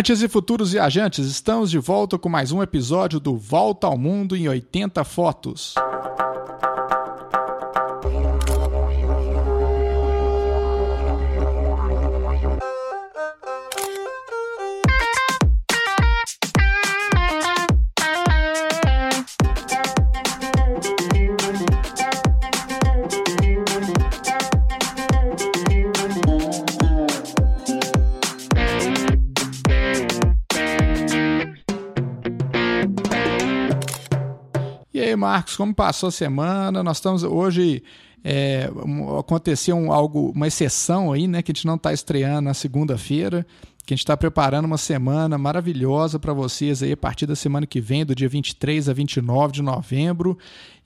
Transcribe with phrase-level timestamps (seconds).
[0.00, 4.34] Viajantes e futuros viajantes, estamos de volta com mais um episódio do Volta ao Mundo
[4.34, 5.74] em 80 Fotos.
[35.30, 36.82] Marcos, como passou a semana?
[36.82, 37.84] Nós estamos hoje.
[38.24, 38.68] É,
[39.16, 41.40] aconteceu um, algo, uma exceção aí, né?
[41.40, 43.46] Que a gente não está estreando na segunda-feira,
[43.86, 47.64] que a gente está preparando uma semana maravilhosa para vocês aí a partir da semana
[47.64, 50.36] que vem, do dia 23 a 29 de novembro.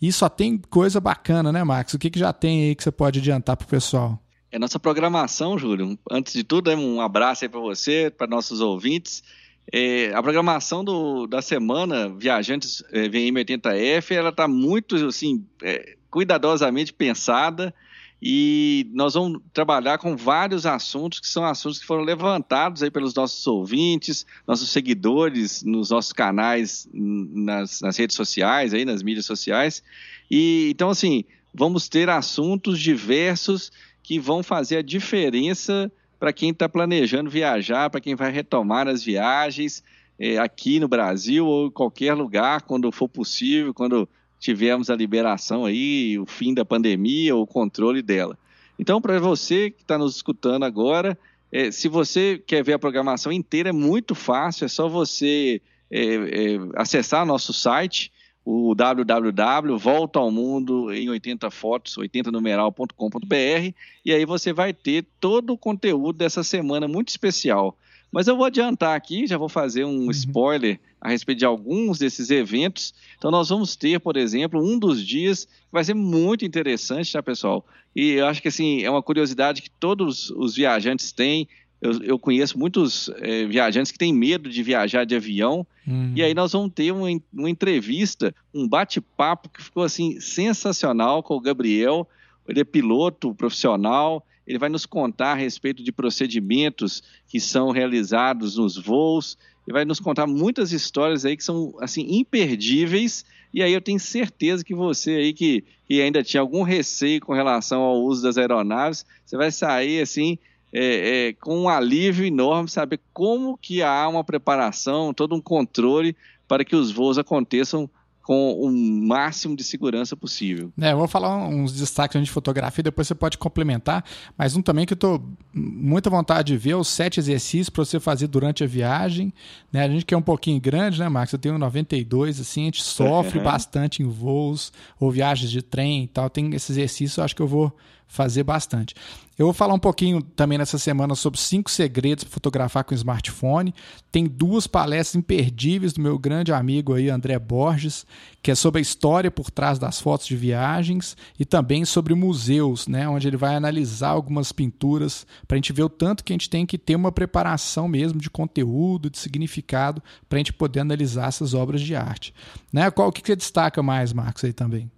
[0.00, 1.94] E só tem coisa bacana, né, Marcos?
[1.94, 4.20] O que, que já tem aí que você pode adiantar para o pessoal?
[4.52, 5.98] É nossa programação, Júlio.
[6.10, 9.24] Antes de tudo, um abraço aí para você, para nossos ouvintes.
[9.72, 15.96] É, a programação do, da semana Viajantes é, VM 80F ela está muito assim é,
[16.10, 17.74] cuidadosamente pensada
[18.22, 23.14] e nós vamos trabalhar com vários assuntos que são assuntos que foram levantados aí pelos
[23.14, 29.82] nossos ouvintes, nossos seguidores nos nossos canais nas, nas redes sociais aí nas mídias sociais.
[30.30, 35.90] E então assim vamos ter assuntos diversos que vão fazer a diferença
[36.24, 39.84] para quem está planejando viajar, para quem vai retomar as viagens
[40.18, 44.08] é, aqui no Brasil ou em qualquer lugar, quando for possível, quando
[44.40, 48.38] tivermos a liberação aí, o fim da pandemia, o controle dela.
[48.78, 51.18] Então, para você que está nos escutando agora,
[51.52, 56.04] é, se você quer ver a programação inteira, é muito fácil, é só você é,
[56.04, 58.10] é acessar nosso site,
[58.44, 65.54] o www volta ao mundo em 80 fotos, 80numeral.com.br e aí você vai ter todo
[65.54, 67.76] o conteúdo dessa semana muito especial.
[68.12, 70.10] Mas eu vou adiantar aqui, já vou fazer um uhum.
[70.10, 72.94] spoiler a respeito de alguns desses eventos.
[73.18, 77.22] Então nós vamos ter, por exemplo, um dos dias que vai ser muito interessante, tá,
[77.22, 77.66] pessoal?
[77.96, 81.48] E eu acho que assim, é uma curiosidade que todos os viajantes têm
[81.84, 86.12] eu, eu conheço muitos é, viajantes que têm medo de viajar de avião, uhum.
[86.16, 91.34] e aí nós vamos ter uma, uma entrevista, um bate-papo que ficou assim sensacional com
[91.34, 92.08] o Gabriel.
[92.48, 98.56] Ele é piloto profissional, ele vai nos contar a respeito de procedimentos que são realizados
[98.56, 103.24] nos voos, e vai nos contar muitas histórias aí que são assim imperdíveis.
[103.52, 107.32] E aí eu tenho certeza que você aí que, que ainda tinha algum receio com
[107.32, 110.38] relação ao uso das aeronaves, você vai sair assim
[110.74, 116.16] é, é, com um alívio enorme saber como que há uma preparação, todo um controle
[116.48, 117.88] para que os voos aconteçam
[118.24, 120.72] com o máximo de segurança possível.
[120.80, 124.02] É, eu vou falar uns destaques de fotografia, depois você pode complementar,
[124.36, 128.00] mas um também que eu estou muita vontade de ver, os sete exercícios para você
[128.00, 129.32] fazer durante a viagem.
[129.70, 129.84] Né?
[129.84, 131.34] A gente que é um pouquinho grande, né, Marcos?
[131.34, 136.08] Eu tenho 92, assim, a gente sofre bastante em voos ou viagens de trem e
[136.08, 136.30] tal.
[136.30, 137.76] Tem esse exercício, eu acho que eu vou
[138.14, 138.94] fazer bastante.
[139.36, 143.74] Eu vou falar um pouquinho também nessa semana sobre cinco segredos para fotografar com smartphone.
[144.12, 148.06] Tem duas palestras imperdíveis do meu grande amigo aí, André Borges,
[148.40, 152.86] que é sobre a história por trás das fotos de viagens e também sobre museus,
[152.86, 156.34] né, onde ele vai analisar algumas pinturas para a gente ver o tanto que a
[156.34, 160.78] gente tem que ter uma preparação mesmo de conteúdo, de significado, para a gente poder
[160.78, 162.32] analisar essas obras de arte.
[162.72, 162.88] Né?
[162.92, 164.88] Qual o que você destaca mais, Marcos, aí também?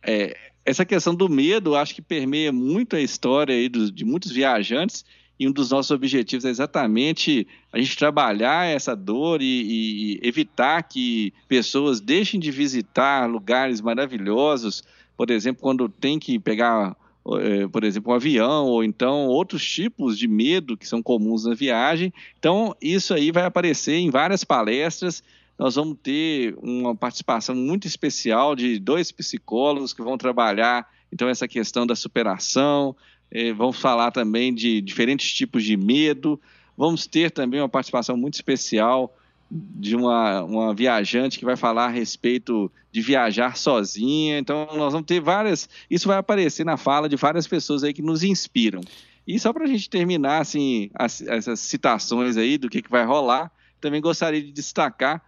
[0.00, 5.04] É, essa questão do medo, acho que permeia muito a história aí de muitos viajantes,
[5.38, 10.82] e um dos nossos objetivos é exatamente a gente trabalhar essa dor e, e evitar
[10.82, 14.82] que pessoas deixem de visitar lugares maravilhosos,
[15.16, 16.96] por exemplo, quando tem que pegar
[17.40, 21.54] eh, por exemplo, um avião, ou então outros tipos de medo que são comuns na
[21.54, 22.12] viagem.
[22.38, 25.22] Então, isso aí vai aparecer em várias palestras
[25.58, 31.46] nós vamos ter uma participação muito especial de dois psicólogos que vão trabalhar então essa
[31.46, 32.94] questão da superação,
[33.30, 36.40] eh, vamos falar também de diferentes tipos de medo,
[36.76, 39.16] vamos ter também uma participação muito especial
[39.50, 44.38] de uma, uma viajante que vai falar a respeito de viajar sozinha.
[44.38, 45.68] Então, nós vamos ter várias.
[45.88, 48.80] Isso vai aparecer na fala de várias pessoas aí que nos inspiram.
[49.26, 53.04] E só para a gente terminar assim, as, essas citações aí do que, que vai
[53.04, 53.50] rolar,
[53.80, 55.22] também gostaria de destacar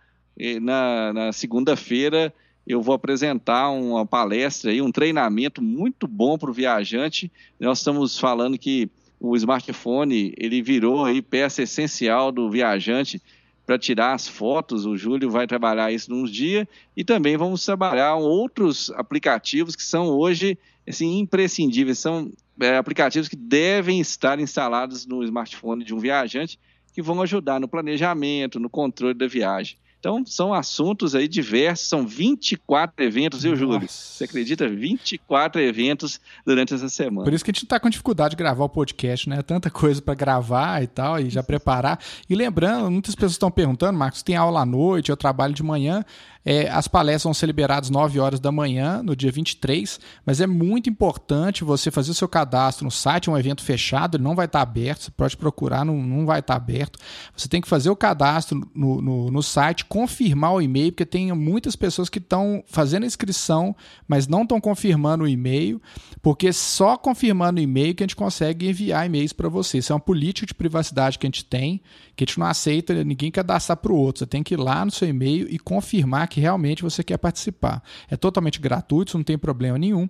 [0.61, 2.33] na, na segunda-feira
[2.67, 7.33] eu vou apresentar uma palestra e um treinamento muito bom para o viajante.
[7.59, 13.23] Nós estamos falando que o smartphone ele virou aí peça essencial do viajante
[13.65, 14.85] para tirar as fotos.
[14.85, 20.09] O Júlio vai trabalhar isso nos dias e também vamos trabalhar outros aplicativos que são
[20.09, 21.99] hoje assim imprescindíveis.
[21.99, 22.31] São
[22.61, 26.59] é, aplicativos que devem estar instalados no smartphone de um viajante
[26.93, 29.79] que vão ajudar no planejamento, no controle da viagem.
[29.99, 33.89] Então, são assuntos aí diversos, são 24 eventos, viu, Júlio?
[33.89, 34.69] Você acredita?
[34.69, 37.25] 24 eventos durante essa semana.
[37.25, 39.43] Por isso que a gente está com dificuldade de gravar o podcast, né?
[39.43, 41.99] Tanta coisa para gravar e tal, e já preparar.
[42.31, 46.05] E lembrando, muitas pessoas estão perguntando, Marcos, tem aula à noite, eu trabalho de manhã.
[46.45, 50.47] É, as palestras vão ser liberadas 9 horas da manhã, no dia 23, mas é
[50.47, 54.35] muito importante você fazer o seu cadastro no site, é um evento fechado, ele não
[54.35, 56.99] vai estar aberto, você pode procurar, não, não vai estar aberto.
[57.37, 61.33] Você tem que fazer o cadastro no, no, no site, confirmar o e-mail, porque tem
[61.33, 63.75] muitas pessoas que estão fazendo inscrição,
[64.07, 65.81] mas não estão confirmando o e-mail,
[66.23, 69.79] porque só confirmando o e-mail que a gente consegue enviar e-mails para você.
[69.79, 71.81] Isso é uma política de privacidade que a gente tem,
[72.17, 74.21] que a gente não aceita ninguém cadastrar para o outro.
[74.21, 77.19] Você tem que ir lá no seu e-mail e confirmar que que realmente você quer
[77.19, 77.83] participar.
[78.09, 80.09] É totalmente gratuito, não tem problema nenhum.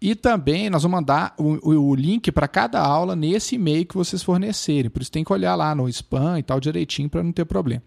[0.00, 4.22] E também nós vamos mandar o, o, link para cada aula nesse e-mail que vocês
[4.22, 4.90] fornecerem.
[4.90, 7.82] Por isso tem que olhar lá no spam e tal direitinho para não ter problema.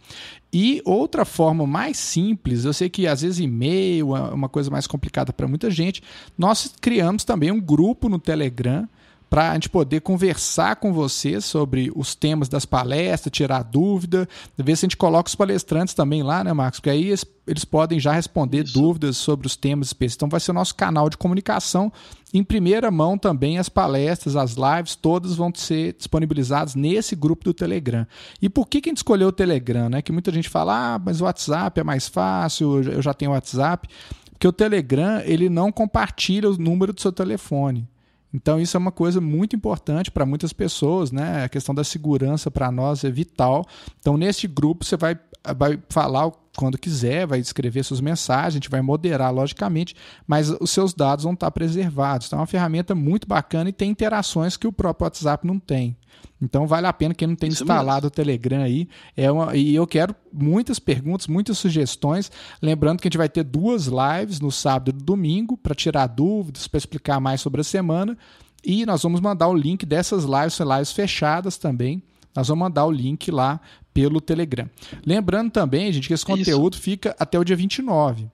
[0.51, 4.87] E outra forma mais simples, eu sei que às vezes e-mail é uma coisa mais
[4.87, 6.01] complicada para muita gente,
[6.37, 8.87] nós criamos também um grupo no Telegram
[9.33, 14.75] para a gente poder conversar com você sobre os temas das palestras, tirar dúvida, ver
[14.75, 16.79] se a gente coloca os palestrantes também lá, né, Marcos?
[16.79, 18.75] Porque aí eles, eles podem já responder Isso.
[18.75, 20.17] dúvidas sobre os temas específicos.
[20.17, 21.91] Então vai ser o nosso canal de comunicação.
[22.31, 27.55] Em primeira mão também as palestras, as lives, todas vão ser disponibilizadas nesse grupo do
[27.55, 28.05] Telegram.
[28.39, 29.89] E por que, que a gente escolheu o Telegram?
[29.89, 30.03] Né?
[30.03, 33.89] Que muita gente fala, ah, mas o WhatsApp é mais fácil, eu já tenho WhatsApp.
[34.29, 37.91] Porque o Telegram ele não compartilha o número do seu telefone.
[38.33, 41.43] Então, isso é uma coisa muito importante para muitas pessoas, né?
[41.43, 43.65] A questão da segurança para nós é vital.
[43.99, 45.19] Então, nesse grupo, você vai,
[45.55, 49.95] vai falar quando quiser, vai escrever suas mensagens, a gente vai moderar, logicamente,
[50.27, 52.27] mas os seus dados vão estar preservados.
[52.27, 55.97] Então, é uma ferramenta muito bacana e tem interações que o próprio WhatsApp não tem.
[56.41, 58.07] Então vale a pena quem não tem Isso instalado mesmo.
[58.07, 58.87] o Telegram aí.
[59.15, 62.29] É uma, e eu quero muitas perguntas, muitas sugestões.
[62.61, 66.07] Lembrando que a gente vai ter duas lives no sábado e no domingo para tirar
[66.07, 68.17] dúvidas, para explicar mais sobre a semana.
[68.63, 72.03] E nós vamos mandar o link dessas lives, são lives fechadas também.
[72.35, 73.59] Nós vamos mandar o link lá
[73.93, 74.69] pelo Telegram.
[75.05, 76.81] Lembrando também, gente, que esse conteúdo Isso.
[76.83, 78.27] fica até o dia 29.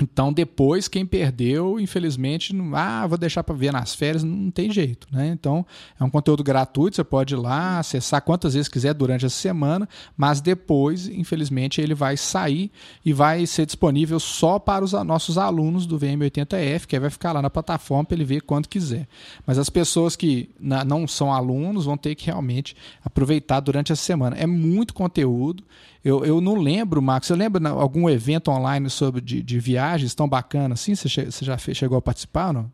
[0.00, 4.70] Então, depois, quem perdeu, infelizmente, não, ah, vou deixar para ver nas férias, não tem
[4.70, 5.28] jeito, né?
[5.28, 5.66] Então,
[5.98, 9.88] é um conteúdo gratuito, você pode ir lá acessar quantas vezes quiser durante a semana,
[10.16, 12.70] mas depois, infelizmente, ele vai sair
[13.04, 17.42] e vai ser disponível só para os nossos alunos do VM80F, que vai ficar lá
[17.42, 19.08] na plataforma para ele ver quando quiser.
[19.44, 24.36] Mas as pessoas que não são alunos vão ter que realmente aproveitar durante a semana.
[24.36, 25.64] É muito conteúdo
[26.04, 29.58] eu, eu não lembro, Marcos, você lembra algum evento online sobre de, de
[29.88, 30.94] viagens tão bacana assim?
[30.94, 32.70] Você, você já chegou a participar, não?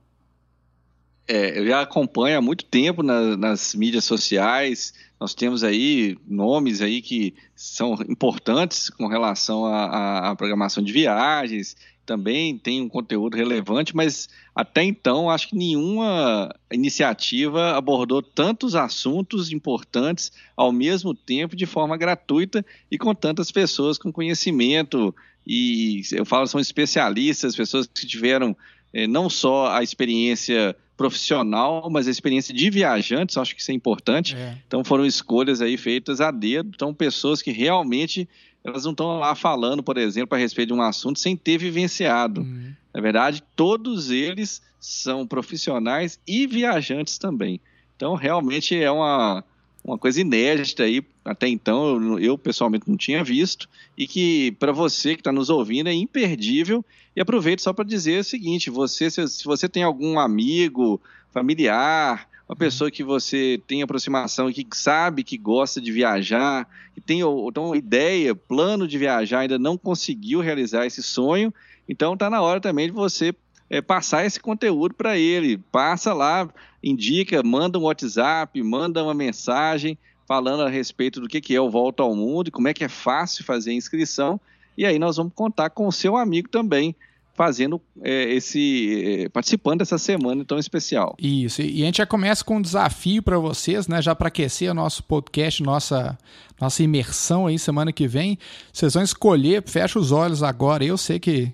[1.27, 4.93] É, eu já acompanho há muito tempo na, nas mídias sociais.
[5.19, 12.57] Nós temos aí nomes aí que são importantes com relação à programação de viagens também
[12.59, 20.31] tem um conteúdo relevante, mas até então acho que nenhuma iniciativa abordou tantos assuntos importantes
[20.57, 25.15] ao mesmo tempo de forma gratuita e com tantas pessoas com conhecimento
[25.47, 28.57] e eu falo são especialistas, pessoas que tiveram
[28.93, 33.75] eh, não só a experiência profissional, mas a experiência de viajantes, acho que isso é
[33.75, 34.37] importante.
[34.37, 34.59] É.
[34.67, 38.29] Então foram escolhas aí feitas a dedo, então pessoas que realmente
[38.65, 42.41] elas não estão lá falando, por exemplo, a respeito de um assunto sem ter vivenciado.
[42.41, 42.73] Uhum.
[42.95, 47.61] Na verdade, todos eles são profissionais e viajantes também.
[47.97, 49.45] Então, realmente é uma,
[49.85, 55.15] uma coisa inédita aí, até então eu, pessoalmente não tinha visto, e que para você
[55.15, 56.83] que está nos ouvindo é imperdível.
[57.15, 61.01] E aproveito só para dizer o seguinte: você, se, se você tem algum amigo,
[61.31, 67.01] familiar, uma pessoa que você tem aproximação e que sabe que gosta de viajar, que
[67.01, 71.53] tem então, ideia, plano de viajar, ainda não conseguiu realizar esse sonho,
[71.89, 73.35] então está na hora também de você
[73.75, 75.59] é, passar esse conteúdo para ele.
[75.73, 76.49] Passa lá,
[76.83, 81.71] indica, manda um WhatsApp, manda uma mensagem falando a respeito do que, que é o
[81.71, 84.41] Volta ao Mundo como é que é fácil fazer a inscrição.
[84.77, 86.95] E aí nós vamos contar com o seu amigo também
[87.35, 91.17] fazendo é, esse é, participando dessa semana tão especial.
[91.19, 91.61] Isso.
[91.63, 94.75] E a gente já começa com um desafio para vocês, né, já para aquecer o
[94.75, 96.17] nosso podcast, nossa
[96.61, 98.39] nossa imersão aí semana que vem.
[98.73, 100.85] Vocês vão escolher, fecha os olhos agora.
[100.85, 101.53] Eu sei que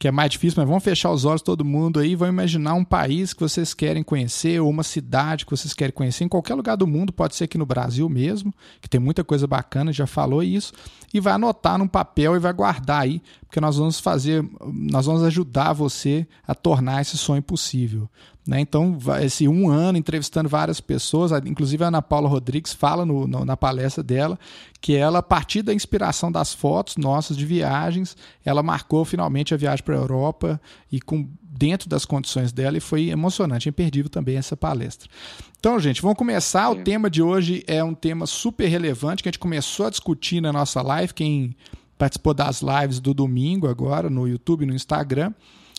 [0.00, 2.82] que é mais difícil, mas vamos fechar os olhos todo mundo aí, vão imaginar um
[2.82, 6.74] país que vocês querem conhecer ou uma cidade que vocês querem conhecer em qualquer lugar
[6.74, 10.42] do mundo, pode ser aqui no Brasil mesmo, que tem muita coisa bacana, já falou
[10.42, 10.72] isso,
[11.12, 15.24] e vai anotar num papel e vai guardar aí porque nós vamos fazer, nós vamos
[15.24, 18.08] ajudar você a tornar esse sonho possível.
[18.46, 18.60] Né?
[18.60, 23.44] Então, esse um ano entrevistando várias pessoas, inclusive a Ana Paula Rodrigues fala no, no,
[23.44, 24.38] na palestra dela
[24.80, 29.56] que ela, a partir da inspiração das fotos nossas de viagens, ela marcou finalmente a
[29.56, 34.36] viagem para a Europa e com dentro das condições dela e foi emocionante, imperdível também
[34.36, 35.10] essa palestra.
[35.58, 36.70] Então, gente, vamos começar.
[36.70, 40.40] O tema de hoje é um tema super relevante que a gente começou a discutir
[40.40, 41.12] na nossa live.
[41.12, 41.54] Quem
[41.98, 45.34] participou das lives do domingo agora no YouTube e no Instagram.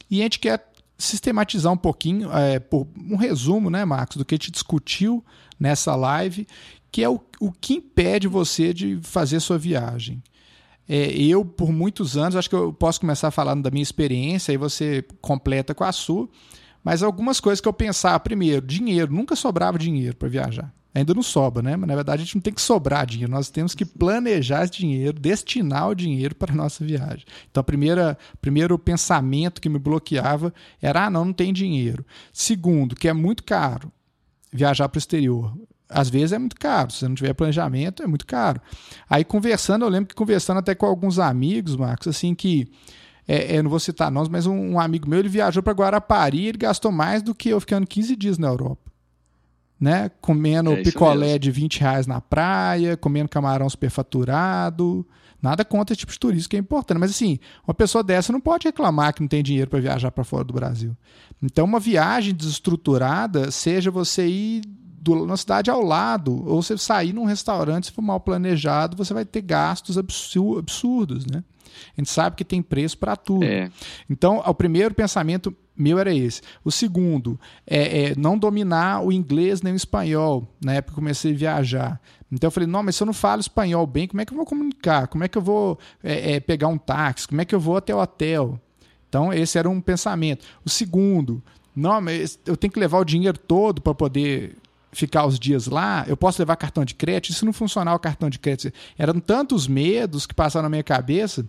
[0.08, 0.71] E a gente quer
[1.02, 5.24] sistematizar um pouquinho, é, por um resumo, né, Marcos, do que a gente discutiu
[5.60, 6.48] nessa live,
[6.92, 10.22] que é o, o que impede você de fazer sua viagem.
[10.88, 14.58] É, eu, por muitos anos, acho que eu posso começar falando da minha experiência, aí
[14.58, 16.28] você completa com a sua,
[16.84, 20.74] mas algumas coisas que eu pensava, primeiro, dinheiro, nunca sobrava dinheiro para viajar.
[20.94, 21.78] Ainda não sobra, né?
[21.78, 24.74] Mas na verdade a gente não tem que sobrar dinheiro, nós temos que planejar esse
[24.74, 27.26] dinheiro, destinar o dinheiro para a nossa viagem.
[27.50, 32.06] Então, o primeiro pensamento que me bloqueava era: ah, não, não tem dinheiro.
[32.34, 33.92] Segundo, que é muito caro
[34.52, 35.58] viajar para o exterior.
[35.88, 38.62] Às vezes é muito caro, se você não tiver planejamento, é muito caro.
[39.10, 42.70] Aí conversando, eu lembro que conversando até com alguns amigos, Marcos, assim, que
[43.28, 46.48] é, é, não vou citar nomes, mas um, um, amigo meu ele viajou para Guarapari
[46.48, 48.91] ele gastou mais do que eu ficando 15 dias na Europa
[49.82, 50.12] né?
[50.22, 51.40] Comendo é picolé mesmo.
[51.40, 55.04] de 20 reais na praia, comendo camarão superfaturado.
[55.42, 57.00] Nada contra esse tipo de turismo que é importante.
[57.00, 60.24] Mas assim, uma pessoa dessa não pode reclamar que não tem dinheiro para viajar para
[60.24, 60.96] fora do Brasil.
[61.42, 64.62] Então, uma viagem desestruturada, seja você ir
[65.02, 69.16] do, na cidade ao lado, ou você sair num restaurante, se for mal planejado, você
[69.16, 71.44] vai ter gastos absurdos, né?
[71.98, 73.44] A gente sabe que tem preço para tudo.
[73.44, 73.72] É.
[74.08, 76.42] Então, o primeiro pensamento meu era esse.
[76.64, 81.34] O segundo é, é, não dominar o inglês nem o espanhol, na época que comecei
[81.34, 82.02] a viajar.
[82.32, 84.38] Então eu falei, não, mas se eu não falo espanhol bem, como é que eu
[84.38, 85.08] vou comunicar?
[85.08, 87.28] Como é que eu vou é, é pegar um táxi?
[87.28, 88.60] Como é que eu vou até o hotel?
[89.10, 90.46] Então esse era um pensamento.
[90.66, 91.44] O segundo,
[91.76, 94.58] não, mas eu tenho que levar o dinheiro todo para poder
[94.94, 97.32] ficar os dias lá, eu posso levar cartão de crédito?
[97.32, 98.74] E se não funcionar o cartão de crédito?
[98.98, 101.46] Eram tantos medos que passaram na minha cabeça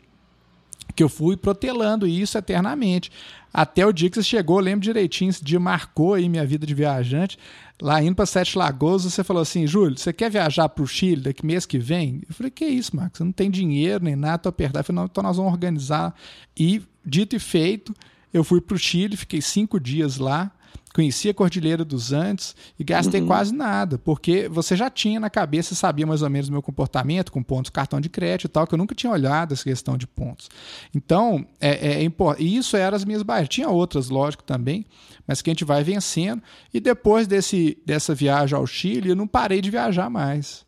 [0.94, 3.10] que eu fui protelando isso eternamente.
[3.52, 6.66] Até o dia que você chegou, eu lembro direitinho, esse dia marcou aí minha vida
[6.66, 7.38] de viajante.
[7.80, 11.20] Lá indo para Sete Lagoas, você falou assim: Júlio, você quer viajar para o Chile
[11.20, 12.22] daqui mês que vem?
[12.28, 13.18] Eu falei: Que isso, Marcos?
[13.18, 14.80] Você não tem dinheiro nem nada, tô apertado.
[14.80, 16.14] Eu falei: Não, então nós vamos organizar.
[16.56, 17.94] E, dito e feito,
[18.32, 20.50] eu fui para o Chile, fiquei cinco dias lá
[20.93, 23.26] conheci a Cordilheira dos Andes e gastei uhum.
[23.26, 27.33] quase nada, porque você já tinha na cabeça, sabia mais ou menos o meu comportamento
[27.33, 30.07] com pontos, cartão de crédito e tal, que eu nunca tinha olhado essa questão de
[30.07, 30.50] pontos.
[30.95, 33.49] Então, é, é, é e isso eram as minhas barreiras.
[33.49, 34.85] Tinha outras, lógico, também,
[35.26, 36.43] mas que a gente vai vencendo.
[36.73, 40.64] E depois desse, dessa viagem ao Chile, eu não parei de viajar mais.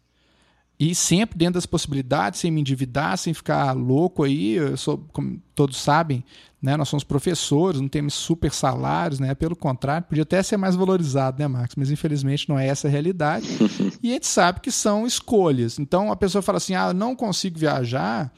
[0.79, 4.55] E sempre dentro das possibilidades, sem me endividar, sem ficar louco aí.
[4.55, 6.25] Eu sou, como todos sabem,
[6.64, 6.78] né?
[6.78, 9.35] Nós somos professores, não temos super salários, né?
[9.35, 11.76] Pelo contrário, podia até ser mais valorizado, né, Marcos?
[11.76, 13.47] Mas infelizmente não é essa a realidade.
[14.02, 15.78] e a gente sabe que são escolhas.
[15.78, 18.33] Então a pessoa fala assim: ah, eu não consigo viajar.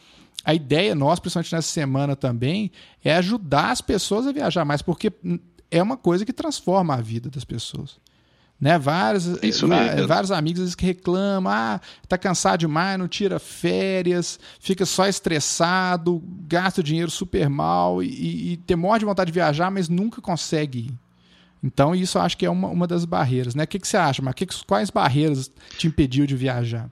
[0.45, 2.73] A ideia nossa, principalmente nessa semana também,
[3.05, 5.13] é ajudar as pessoas a viajar mais, porque
[5.71, 7.97] é uma coisa que transforma a vida das pessoas.
[8.59, 8.79] Né?
[8.79, 9.27] Vários,
[10.07, 16.81] vários amigos que reclamam, ah, tá cansado demais, não tira férias, fica só estressado, gasta
[16.81, 20.79] o dinheiro super mal e, e tem morte de vontade de viajar, mas nunca consegue
[20.79, 20.95] ir.
[21.63, 23.55] Então, isso eu acho que é uma, uma das barreiras.
[23.55, 23.65] Né?
[23.65, 26.89] O que, que você acha, mas que, quais barreiras te impediu de viajar?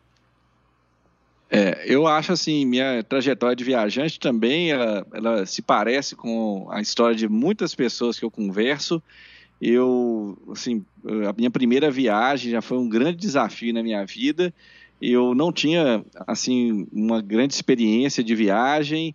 [1.50, 6.80] É, eu acho assim, minha trajetória de viajante também, ela, ela se parece com a
[6.80, 9.00] história de muitas pessoas que eu converso
[9.66, 10.84] eu, assim,
[11.26, 14.52] a minha primeira viagem já foi um grande desafio na minha vida.
[15.00, 19.14] Eu não tinha, assim, uma grande experiência de viagem,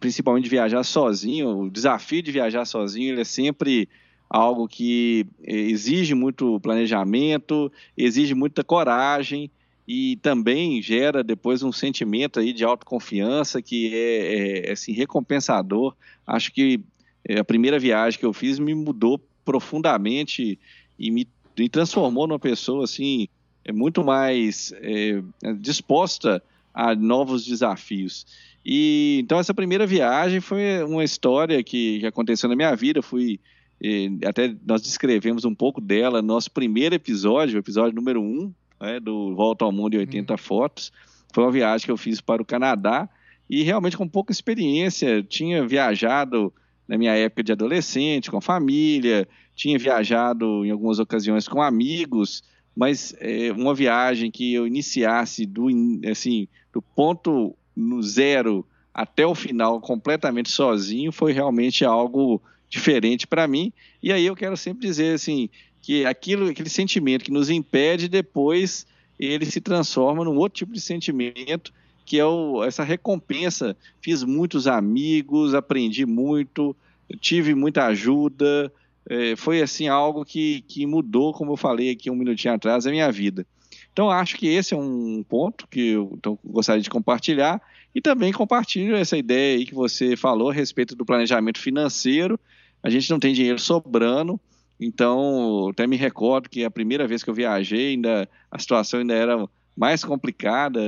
[0.00, 1.64] principalmente de viajar sozinho.
[1.64, 3.86] O desafio de viajar sozinho é sempre
[4.30, 9.50] algo que exige muito planejamento, exige muita coragem
[9.86, 15.94] e também gera depois um sentimento aí de autoconfiança que é, é, é assim, recompensador.
[16.26, 16.80] Acho que
[17.28, 20.58] eh, a primeira viagem que eu fiz me mudou profundamente
[20.98, 21.26] e me,
[21.58, 23.28] me transformou numa pessoa assim
[23.64, 25.22] é muito mais é,
[25.58, 26.42] disposta
[26.74, 28.26] a novos desafios.
[28.64, 33.02] E então essa primeira viagem foi uma história que, que aconteceu na minha vida.
[33.02, 33.38] Fui
[33.82, 38.24] é, até nós descrevemos um pouco dela no nosso primeiro episódio, o episódio número 1,
[38.24, 40.38] um, né, do Volta ao Mundo em 80 uhum.
[40.38, 40.92] fotos.
[41.32, 43.08] Foi uma viagem que eu fiz para o Canadá
[43.48, 45.22] e realmente com pouca experiência.
[45.22, 46.52] Tinha viajado
[46.92, 52.44] na minha época de adolescente, com a família, tinha viajado em algumas ocasiões com amigos,
[52.76, 55.68] mas é, uma viagem que eu iniciasse do,
[56.10, 63.48] assim, do ponto no zero até o final completamente sozinho foi realmente algo diferente para
[63.48, 63.72] mim.
[64.02, 65.48] E aí eu quero sempre dizer assim
[65.80, 68.86] que aquilo, aquele sentimento que nos impede depois
[69.18, 71.72] ele se transforma num outro tipo de sentimento
[72.04, 73.76] que é o, essa recompensa.
[74.00, 76.76] Fiz muitos amigos, aprendi muito,
[77.20, 78.72] tive muita ajuda.
[79.08, 82.90] É, foi assim algo que, que mudou, como eu falei aqui um minutinho atrás, a
[82.90, 83.46] minha vida.
[83.92, 87.60] Então acho que esse é um ponto que eu então, gostaria de compartilhar
[87.94, 92.40] e também compartilho essa ideia aí que você falou a respeito do planejamento financeiro.
[92.82, 94.40] A gente não tem dinheiro sobrando,
[94.80, 99.14] então até me recordo que a primeira vez que eu viajei, ainda a situação ainda
[99.14, 99.48] era
[99.82, 100.80] mais complicada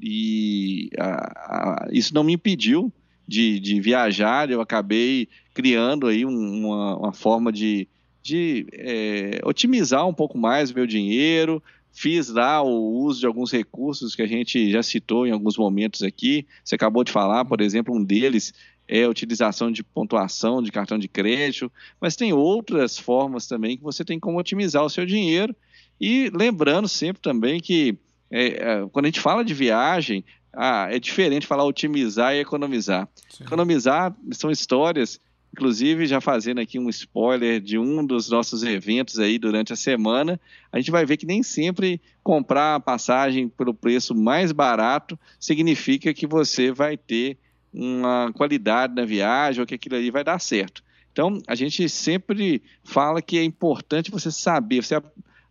[0.00, 2.90] e a, a, isso não me impediu
[3.26, 4.50] de, de, viajar.
[4.50, 7.86] Eu acabei criando aí uma, uma forma de,
[8.22, 11.62] de é, otimizar um pouco mais o meu dinheiro.
[11.92, 16.02] Fiz lá o uso de alguns recursos que a gente já citou em alguns momentos
[16.02, 16.46] aqui.
[16.64, 18.54] Você acabou de falar, por exemplo, um deles
[18.90, 23.82] é a utilização de pontuação de cartão de crédito, mas tem outras formas também que
[23.82, 25.54] você tem como otimizar o seu dinheiro.
[26.00, 27.98] E lembrando sempre também que
[28.30, 33.08] é, é, quando a gente fala de viagem, ah, é diferente falar otimizar e economizar.
[33.28, 33.44] Sim.
[33.44, 35.20] Economizar são histórias,
[35.52, 40.40] inclusive já fazendo aqui um spoiler de um dos nossos eventos aí durante a semana,
[40.72, 46.12] a gente vai ver que nem sempre comprar a passagem pelo preço mais barato significa
[46.12, 47.38] que você vai ter
[47.72, 50.82] uma qualidade na viagem ou que aquilo ali vai dar certo.
[51.12, 55.02] Então, a gente sempre fala que é importante você saber, você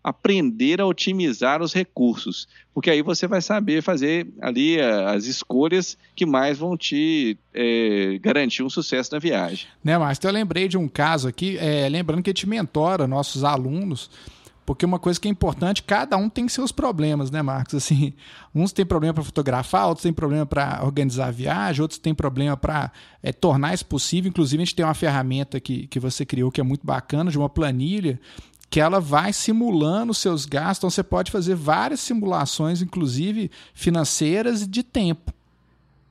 [0.08, 5.98] aprender a otimizar os recursos, porque aí você vai saber fazer ali eh, as escolhas
[6.16, 9.68] que mais vão te é, garantir um sucesso na viagem.
[9.84, 10.22] Né, Márcio?
[10.22, 14.10] Então eu lembrei de um caso aqui, é, lembrando que a gente mentora nossos alunos,
[14.66, 17.76] porque uma coisa que é importante, cada um tem seus problemas, né, Marcos?
[17.76, 18.14] Assim,
[18.56, 22.56] uns têm problema para fotografar, outros têm problema para organizar a viagem, outros têm problema
[22.56, 24.30] para é, tornar isso possível.
[24.30, 27.38] Inclusive, a gente tem uma ferramenta que, que você criou que é muito bacana, de
[27.38, 28.18] uma planilha,
[28.70, 30.80] que ela vai simulando os seus gastos.
[30.80, 35.34] Então você pode fazer várias simulações, inclusive financeiras e de tempo.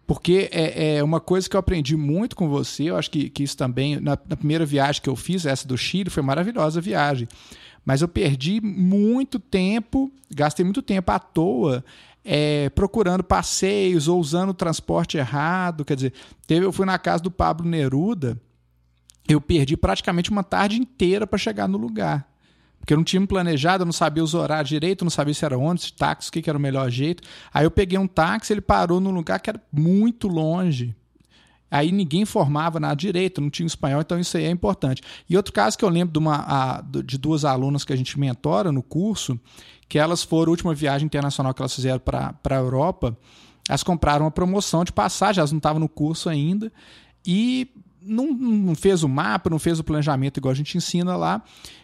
[0.06, 3.42] Porque é, é, uma coisa que eu aprendi muito com você, eu acho que, que
[3.42, 7.26] isso também, na, na, primeira viagem que eu fiz, essa do Chile, foi maravilhosa viagem.
[7.84, 11.84] Mas eu perdi muito tempo, gastei muito tempo à toa
[12.24, 15.84] é, procurando passeios ou usando o transporte errado.
[15.84, 16.12] Quer dizer,
[16.46, 18.40] teve, eu fui na casa do Pablo Neruda,
[19.28, 22.28] eu perdi praticamente uma tarde inteira para chegar no lugar.
[22.86, 25.58] Porque eu não tinha planejado, eu não sabia os horários direito, não sabia se era
[25.58, 27.20] ônibus, táxi, o que, que era o melhor jeito.
[27.52, 30.94] Aí eu peguei um táxi, ele parou num lugar que era muito longe.
[31.68, 35.02] Aí ninguém informava nada direito, não tinha espanhol, então isso aí é importante.
[35.28, 38.20] E outro caso que eu lembro de, uma, a, de duas alunas que a gente
[38.20, 39.36] mentora no curso,
[39.88, 43.18] que elas foram, a última viagem internacional que elas fizeram para a Europa,
[43.68, 46.72] elas compraram uma promoção de passagem, elas não estavam no curso ainda,
[47.26, 47.68] e
[48.06, 51.42] não, não, fez o mapa, não fez o planejamento igual a gente ensina lá.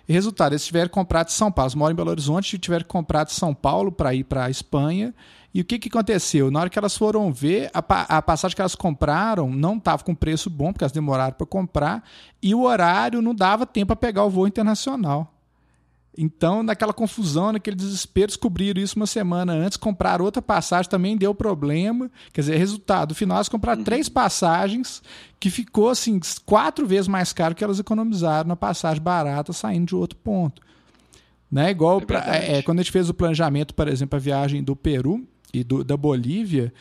[0.08, 1.68] E resultado, eles tiveram que comprar de São Paulo.
[1.68, 4.50] Eles moram em Belo Horizonte, tiveram que comprar de São Paulo para ir para a
[4.50, 5.14] Espanha.
[5.54, 6.50] E o que, que aconteceu?
[6.50, 10.14] Na hora que elas foram ver, a, a passagem que elas compraram não estava com
[10.14, 12.02] preço bom, porque elas demoraram para comprar,
[12.42, 15.31] e o horário não dava tempo para pegar o voo internacional.
[16.16, 21.34] Então, naquela confusão, naquele desespero, descobriram isso uma semana antes, compraram outra passagem, também deu
[21.34, 22.10] problema.
[22.32, 23.84] Quer dizer, resultado, no final elas compraram uhum.
[23.84, 25.02] três passagens,
[25.40, 29.96] que ficou assim, quatro vezes mais caro que elas economizaram na passagem barata saindo de
[29.96, 30.60] outro ponto.
[31.50, 31.70] Né?
[31.70, 34.62] Igual é pra, é, é, quando a gente fez o planejamento, por exemplo, a viagem
[34.62, 36.74] do Peru e do, da Bolívia,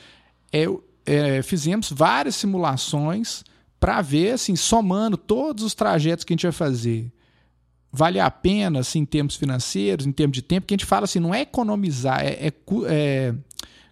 [0.51, 0.65] é,
[1.05, 3.45] é fizemos várias simulações
[3.79, 7.11] para ver, assim, somando todos os trajetos que a gente ia fazer
[7.91, 11.03] vale a pena, assim, em termos financeiros, em termos de tempo, que a gente fala
[11.03, 12.53] assim, não é economizar, é, é,
[12.87, 13.33] é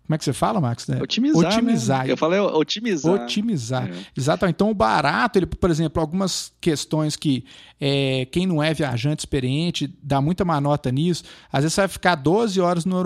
[0.10, 0.88] como é que você fala, Max?
[0.88, 0.98] Né?
[1.00, 1.42] Otimizar.
[1.44, 1.48] Né?
[1.50, 2.06] Otimizar.
[2.08, 2.12] Né?
[2.12, 3.14] Eu falei otimizar.
[3.14, 3.88] Otimizar.
[3.88, 3.94] É.
[4.18, 4.56] Exatamente.
[4.56, 7.46] Então, o barato, ele, por exemplo, algumas questões que
[7.80, 11.26] é, quem não é viajante experiente dá muita manota nisso.
[11.54, 12.98] Às vezes você vai ficar 12 horas no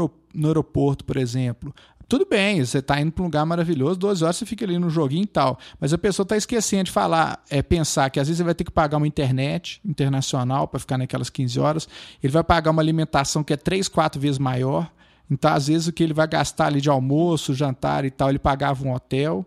[0.45, 1.75] aeroporto, por exemplo.
[2.13, 4.87] Tudo bem, você está indo para um lugar maravilhoso, 12 horas você fica ali no
[4.87, 5.57] joguinho e tal.
[5.79, 8.63] Mas a pessoa está esquecendo de falar, é pensar que às vezes você vai ter
[8.63, 11.89] que pagar uma internet internacional para ficar naquelas 15 horas.
[12.21, 14.91] Ele vai pagar uma alimentação que é 3, 4 vezes maior.
[15.27, 18.37] Então, às vezes, o que ele vai gastar ali de almoço, jantar e tal, ele
[18.37, 19.43] pagava um hotel.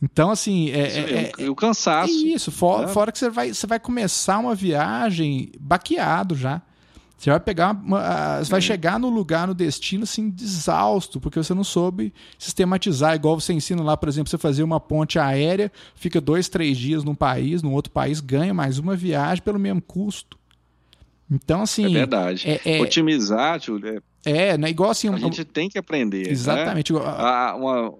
[0.00, 0.70] Então, assim.
[0.70, 2.10] É, é, é, o cansaço.
[2.10, 2.92] É isso, fora, né?
[2.94, 6.62] fora que você vai, você vai começar uma viagem baqueado já.
[7.22, 11.54] Você vai pegar, uma, você vai chegar no lugar, no destino, assim, exausto, porque você
[11.54, 13.14] não soube sistematizar.
[13.14, 17.04] Igual você ensina lá, por exemplo, você fazer uma ponte aérea, fica dois, três dias
[17.04, 20.36] num país, num outro país, ganha mais uma viagem pelo mesmo custo.
[21.30, 21.84] Então, assim.
[21.84, 22.60] É verdade.
[22.64, 24.02] É, é, Otimizar, Júlio.
[24.26, 25.08] É, é né, igual assim.
[25.08, 26.26] A gente tem que aprender.
[26.26, 26.32] Né?
[26.32, 26.92] Exatamente.
[26.92, 26.98] Né?
[27.04, 27.94] A, uma,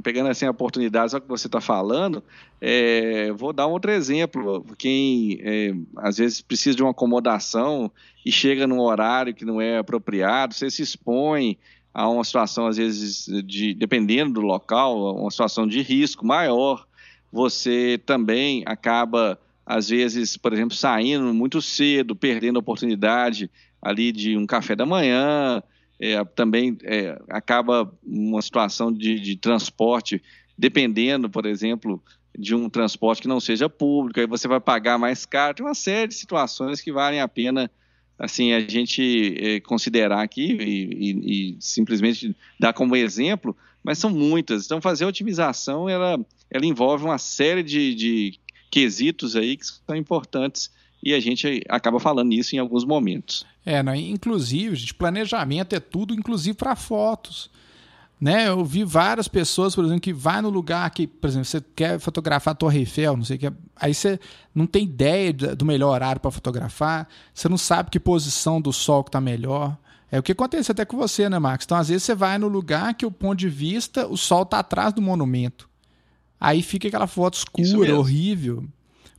[0.00, 2.22] pegando assim a oportunidade, só que você está falando,
[2.60, 4.64] é, vou dar um outro exemplo.
[4.78, 7.90] Quem é, às vezes precisa de uma acomodação
[8.24, 11.58] e chega num horário que não é apropriado, você se expõe
[11.92, 16.86] a uma situação, às vezes, de, dependendo do local, uma situação de risco maior.
[17.32, 23.50] Você também acaba, às vezes, por exemplo, saindo muito cedo, perdendo a oportunidade
[23.82, 25.62] ali de um café da manhã,
[26.00, 30.22] é, também é, acaba uma situação de, de, transporte,
[30.56, 32.02] dependendo, por exemplo,
[32.36, 35.54] de um transporte que não seja público, aí você vai pagar mais caro.
[35.54, 37.70] Tem uma série de situações que valem a pena
[38.18, 44.10] assim a gente é, considerar aqui e, e, e, simplesmente dar como exemplo, mas são
[44.10, 44.66] muitas.
[44.66, 46.18] Então, fazer a otimização ela,
[46.50, 50.70] ela envolve uma série de, de quesitos aí que são importantes
[51.02, 53.46] e a gente acaba falando nisso em alguns momentos.
[53.64, 57.50] É, inclusive, gente, planejamento é tudo, inclusive para fotos.
[58.20, 58.48] Né?
[58.48, 61.98] Eu vi várias pessoas, por exemplo, que vai no lugar que, por exemplo, você quer
[61.98, 64.20] fotografar a Torre Eiffel, não sei o que, aí você
[64.54, 69.02] não tem ideia do melhor horário para fotografar, você não sabe que posição do sol
[69.02, 69.74] que está melhor.
[70.12, 71.64] É o que acontece até com você, né, Marcos?
[71.64, 74.58] Então, às vezes você vai no lugar que o ponto de vista, o sol está
[74.58, 75.70] atrás do monumento.
[76.38, 78.66] Aí fica aquela foto escura, horrível.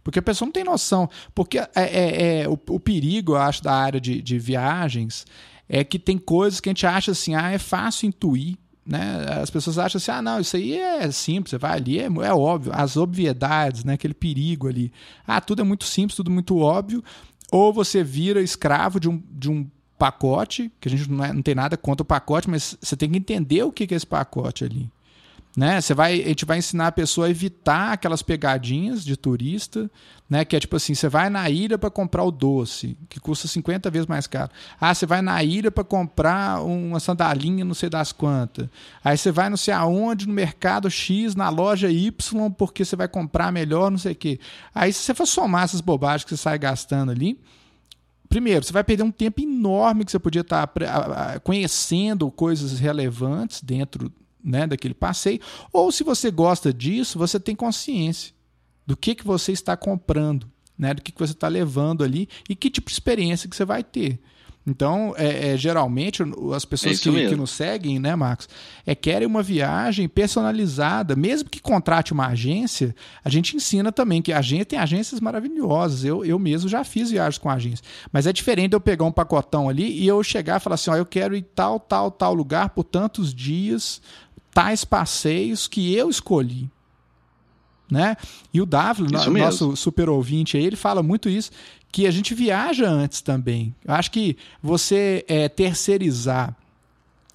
[0.04, 1.10] Porque a pessoa não tem noção.
[1.34, 5.26] Porque é, é, é o, o, perigo, eu acho, da área de, de viagens
[5.68, 8.58] é que tem coisas que a gente acha assim, ah, é fácil intuir.
[8.86, 9.26] Né?
[9.42, 12.34] As pessoas acham assim, ah, não, isso aí é simples, você vai ali, é, é
[12.34, 13.94] óbvio, as obviedades, né?
[13.94, 14.92] aquele perigo ali.
[15.26, 17.02] Ah, tudo é muito simples, tudo muito óbvio.
[17.52, 19.66] Ou você vira escravo de um, de um
[19.98, 23.10] pacote, que a gente não, é, não tem nada contra o pacote, mas você tem
[23.10, 24.90] que entender o que é esse pacote ali.
[25.56, 25.82] Né?
[25.82, 29.92] Você vai, a gente vai ensinar a pessoa a evitar aquelas pegadinhas de turista,
[30.30, 30.46] né?
[30.46, 33.92] Que é tipo assim, você vai na ilha para comprar o doce, que custa 50
[33.92, 34.50] vezes mais caro.
[34.80, 38.70] Ah, você vai na ilha para comprar uma sandalinha, não sei das quantas.
[39.04, 43.10] Aí você vai não sei aonde no mercado X, na loja Y, porque você vai
[43.10, 44.40] comprar melhor, não sei o quê.
[44.74, 47.38] Aí se você for somar essas bobagens que você sai gastando ali,
[48.30, 53.62] primeiro, você vai perder um tempo enorme que você podia estar tá conhecendo coisas relevantes
[53.62, 54.10] dentro
[54.44, 55.40] né, daquele passeio,
[55.72, 58.34] ou se você gosta disso, você tem consciência
[58.86, 62.56] do que, que você está comprando, né, do que, que você está levando ali e
[62.56, 64.20] que tipo de experiência que você vai ter.
[64.66, 66.22] Então, é, é, geralmente,
[66.56, 68.48] as pessoas é que, que, nos seguem, né, Marcos,
[68.86, 71.16] é, querem uma viagem personalizada.
[71.16, 76.06] Mesmo que contrate uma agência, a gente ensina também que a agência tem agências maravilhosas.
[76.06, 77.84] Eu, eu mesmo já fiz viagens com agência.
[78.12, 80.96] Mas é diferente eu pegar um pacotão ali e eu chegar e falar assim: ó,
[80.96, 84.00] eu quero ir tal, tal, tal lugar por tantos dias,
[84.54, 86.70] tais passeios que eu escolhi.
[87.90, 88.16] Né?
[88.54, 91.52] E o Davi, nosso super ouvinte aí, ele fala muito isso,
[91.92, 93.76] que a gente viaja antes também.
[93.84, 96.56] Eu acho que você é, terceirizar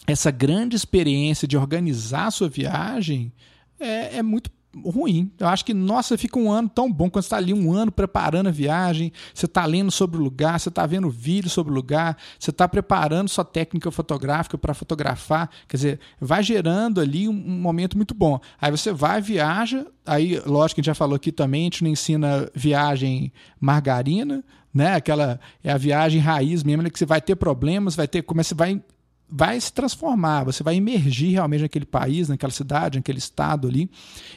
[0.06, 3.32] essa grande experiência de organizar a sua viagem
[3.78, 4.50] é, é muito
[4.84, 5.30] ruim.
[5.38, 7.90] Eu acho que, nossa, fica um ano tão bom quando você está ali um ano
[7.90, 11.74] preparando a viagem, você está lendo sobre o lugar, você está vendo vídeo sobre o
[11.74, 15.50] lugar, você está preparando sua técnica fotográfica para fotografar.
[15.68, 18.38] Quer dizer, vai gerando ali um, um, momento muito bom.
[18.60, 21.90] Aí você vai, viaja, aí, lógico a gente já falou aqui também, a gente não
[21.90, 24.94] ensina viagem margarina, né?
[24.94, 26.90] Aquela é a viagem raiz mesmo, né?
[26.90, 28.82] que você vai ter problemas, vai ter você vai
[29.28, 33.90] vai se transformar, você vai emergir realmente naquele país, naquela cidade, naquele estado ali.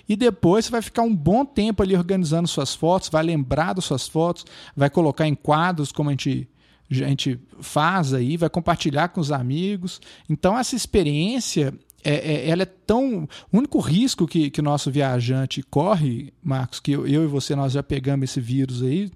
[0.08, 3.86] E depois você vai ficar um bom tempo ali organizando suas fotos, vai lembrar das
[3.86, 6.50] suas fotos, vai colocar em quadros como a gente
[6.92, 10.02] a gente faz aí, vai compartilhar com os amigos.
[10.28, 11.72] Então essa experiência
[12.04, 13.28] é, é, ela é tão.
[13.52, 17.74] O único risco que o nosso viajante corre, Marcos, que eu, eu, e você nós
[17.74, 19.12] já pegamos esse vírus aí,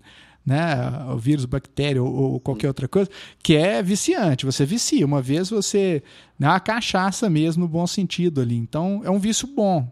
[0.46, 0.76] né,
[1.10, 3.10] o vírus, bactéria ou, ou, qualquer outra coisa,
[3.42, 4.46] que é viciante.
[4.46, 5.06] Você vicia.
[5.06, 6.04] Uma vez você.
[6.38, 8.56] Né, uma cachaça mesmo, no bom sentido ali.
[8.56, 9.90] Então, é um vício bom,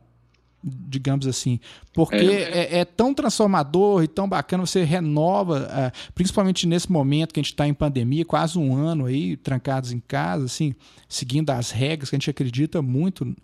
[0.62, 1.60] digamos assim.
[1.94, 7.34] Porque é, é, é tão transformador e tão bacana, você renova, é, principalmente nesse momento
[7.34, 10.76] que a gente está em pandemia, quase um ano aí, trancados em casa, assim,
[11.08, 13.36] seguindo as regras que a gente acredita muito.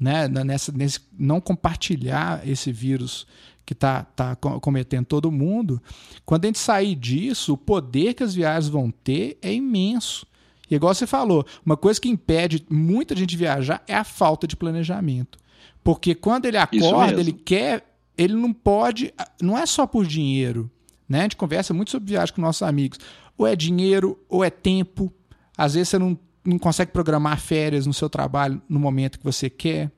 [0.00, 3.28] Né, nessa, nesse não compartilhar esse vírus
[3.64, 5.82] que está tá cometendo todo mundo,
[6.24, 10.26] quando a gente sair disso, o poder que as viagens vão ter é imenso.
[10.70, 14.46] E igual você falou, uma coisa que impede muita gente de viajar é a falta
[14.46, 15.38] de planejamento.
[15.82, 17.84] Porque quando ele acorda, ele quer,
[18.16, 20.70] ele não pode, não é só por dinheiro.
[21.08, 21.20] Né?
[21.20, 22.98] A gente conversa muito sobre viagem com nossos amigos.
[23.36, 25.12] Ou é dinheiro, ou é tempo.
[25.56, 29.48] Às vezes você não não consegue programar férias no seu trabalho no momento que você
[29.48, 29.90] quer,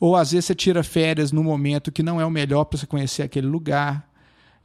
[0.00, 2.86] ou às vezes você tira férias no momento que não é o melhor para você
[2.86, 4.11] conhecer aquele lugar.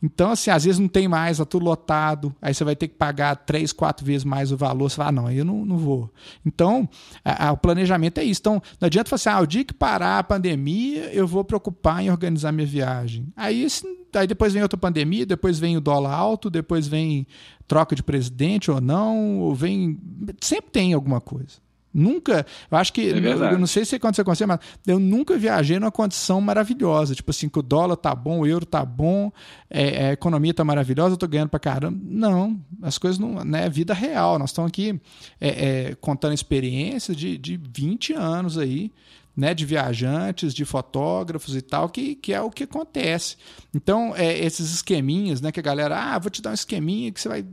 [0.02, 2.96] Então, assim, às vezes não tem mais, tá tudo lotado, aí você vai ter que
[2.96, 6.12] pagar três, quatro vezes mais o valor, você fala, ah, não, eu não, não vou.
[6.46, 6.88] Então,
[7.26, 8.40] a, a, o planejamento é isso.
[8.42, 12.04] Então, não adianta falar assim, ah, o dia que parar a pandemia, eu vou preocupar
[12.04, 13.28] em organizar minha viagem.
[13.36, 17.26] Aí, assim, aí depois vem outra pandemia, depois vem o dólar alto, depois vem
[17.68, 20.00] troca de presidente ou não, ou vem...
[20.42, 21.67] Sempre tem alguma coisa.
[21.94, 25.38] Nunca, eu acho que, é eu não sei se aconteceu com você, mas eu nunca
[25.38, 27.16] viajei numa condição maravilhosa.
[27.16, 29.32] Tipo assim, que o dólar tá bom, o euro tá bom,
[29.70, 32.00] é, a economia tá maravilhosa, eu tô ganhando pra caramba.
[32.04, 33.44] Não, as coisas não.
[33.44, 34.38] Né, é vida real.
[34.38, 35.00] Nós estamos aqui
[35.40, 38.92] é, é, contando experiências de, de 20 anos aí.
[39.36, 43.38] Né, de viajantes, de fotógrafos e tal, que, que é o que acontece.
[43.72, 47.22] Então, é, esses esqueminhas, né, que a galera, ah, vou te dar um esqueminha que
[47.22, 47.46] você vai,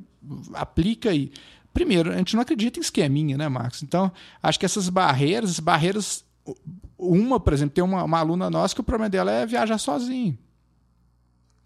[0.54, 1.30] aplica aí.
[1.74, 3.82] Primeiro, a gente não acredita em esqueminha, né, Marcos?
[3.82, 4.10] Então,
[4.40, 6.24] acho que essas barreiras, as barreiras.
[6.96, 10.38] Uma, por exemplo, tem uma, uma aluna nossa que o problema dela é viajar sozinho.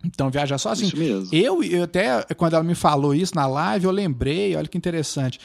[0.03, 0.89] Então, viajar sozinho.
[0.89, 1.29] Isso mesmo.
[1.31, 5.39] Eu, eu até, quando ela me falou isso na live, eu lembrei, olha que interessante.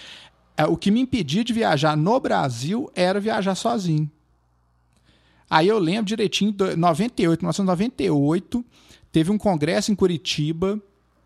[0.56, 4.10] É, o que me impedia de viajar no Brasil era viajar sozinho.
[5.50, 8.66] Aí eu lembro direitinho, 98, 1998,
[9.12, 10.82] teve um congresso em Curitiba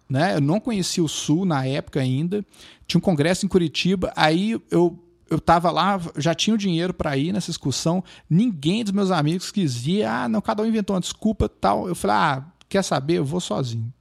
[0.09, 0.35] né?
[0.35, 2.45] Eu não conhecia o Sul na época ainda.
[2.87, 7.17] Tinha um congresso em Curitiba, aí eu eu estava lá, já tinha o dinheiro para
[7.17, 8.03] ir nessa excursão.
[8.29, 10.03] Ninguém dos meus amigos quis ir.
[10.03, 11.87] Ah, não, cada um inventou uma desculpa tal.
[11.87, 13.15] Eu falei, ah, quer saber?
[13.15, 13.93] Eu vou sozinho.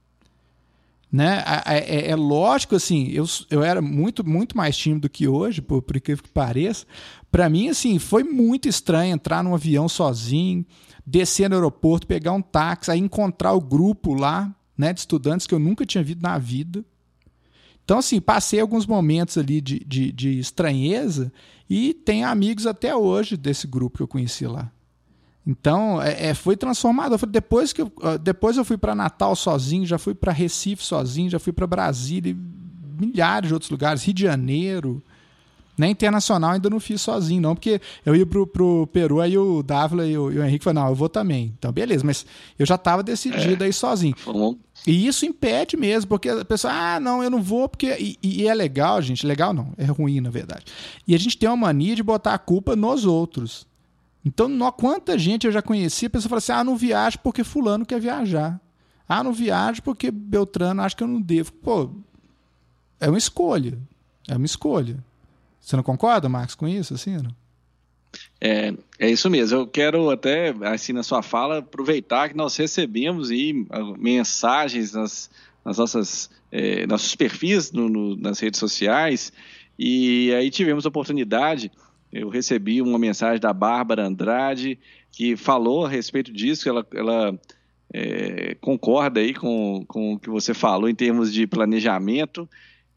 [1.11, 1.43] Né?
[1.65, 5.81] É, é, é lógico, assim, eu, eu era muito, muito mais tímido que hoje, por,
[5.81, 6.85] por incrível que pareça.
[7.31, 10.65] Para mim, assim, foi muito estranho entrar num avião sozinho,
[11.05, 15.53] descer no aeroporto, pegar um táxi, aí encontrar o grupo lá, né, de estudantes que
[15.53, 16.83] eu nunca tinha visto na vida.
[17.87, 21.31] Então, assim, passei alguns momentos ali de, de, de estranheza
[21.69, 24.69] e tenho amigos até hoje desse grupo que eu conheci lá.
[25.45, 27.15] Então, é, é, foi transformado.
[27.27, 27.89] Depois, que eu,
[28.21, 32.35] depois eu fui para Natal sozinho, já fui para Recife sozinho, já fui para Brasília,
[32.99, 35.01] milhares de outros lugares, Rio de Janeiro.
[35.77, 39.61] Na internacional ainda não fiz sozinho, não, porque eu ia pro, pro Peru, aí o
[39.61, 41.53] Dávila e o, e o Henrique falaram, não, eu vou também.
[41.57, 42.25] Então, beleza, mas
[42.57, 43.67] eu já estava decidido é.
[43.67, 44.15] aí sozinho.
[44.87, 47.95] E isso impede mesmo, porque a pessoa, ah, não, eu não vou, porque.
[47.99, 50.65] E, e, é legal, gente, legal não, é ruim, na verdade.
[51.07, 53.67] E a gente tem uma mania de botar a culpa nos outros.
[54.25, 57.43] Então, no, quanta gente eu já conheci, a pessoa fala assim, ah, não viajo porque
[57.43, 58.59] fulano quer viajar.
[59.07, 61.51] Ah, não viajo porque Beltrano acha que eu não devo.
[61.53, 61.91] Pô,
[62.99, 63.77] é uma escolha.
[64.27, 65.03] É uma escolha.
[65.67, 66.93] Você não concorda, Marcos, com isso?
[66.93, 67.35] Assim, não?
[68.39, 69.57] É, é isso mesmo.
[69.57, 75.29] Eu quero até, assim, na sua fala, aproveitar que nós recebemos aí ah, mensagens nas,
[75.65, 79.33] nas nossas é, nossos perfis no, no, nas redes sociais
[79.77, 81.69] e aí tivemos a oportunidade.
[82.13, 84.79] Eu recebi uma mensagem da Bárbara Andrade
[85.11, 86.69] que falou a respeito disso.
[86.69, 87.37] Ela, ela
[87.93, 92.47] é, concorda aí com, com o que você falou em termos de planejamento.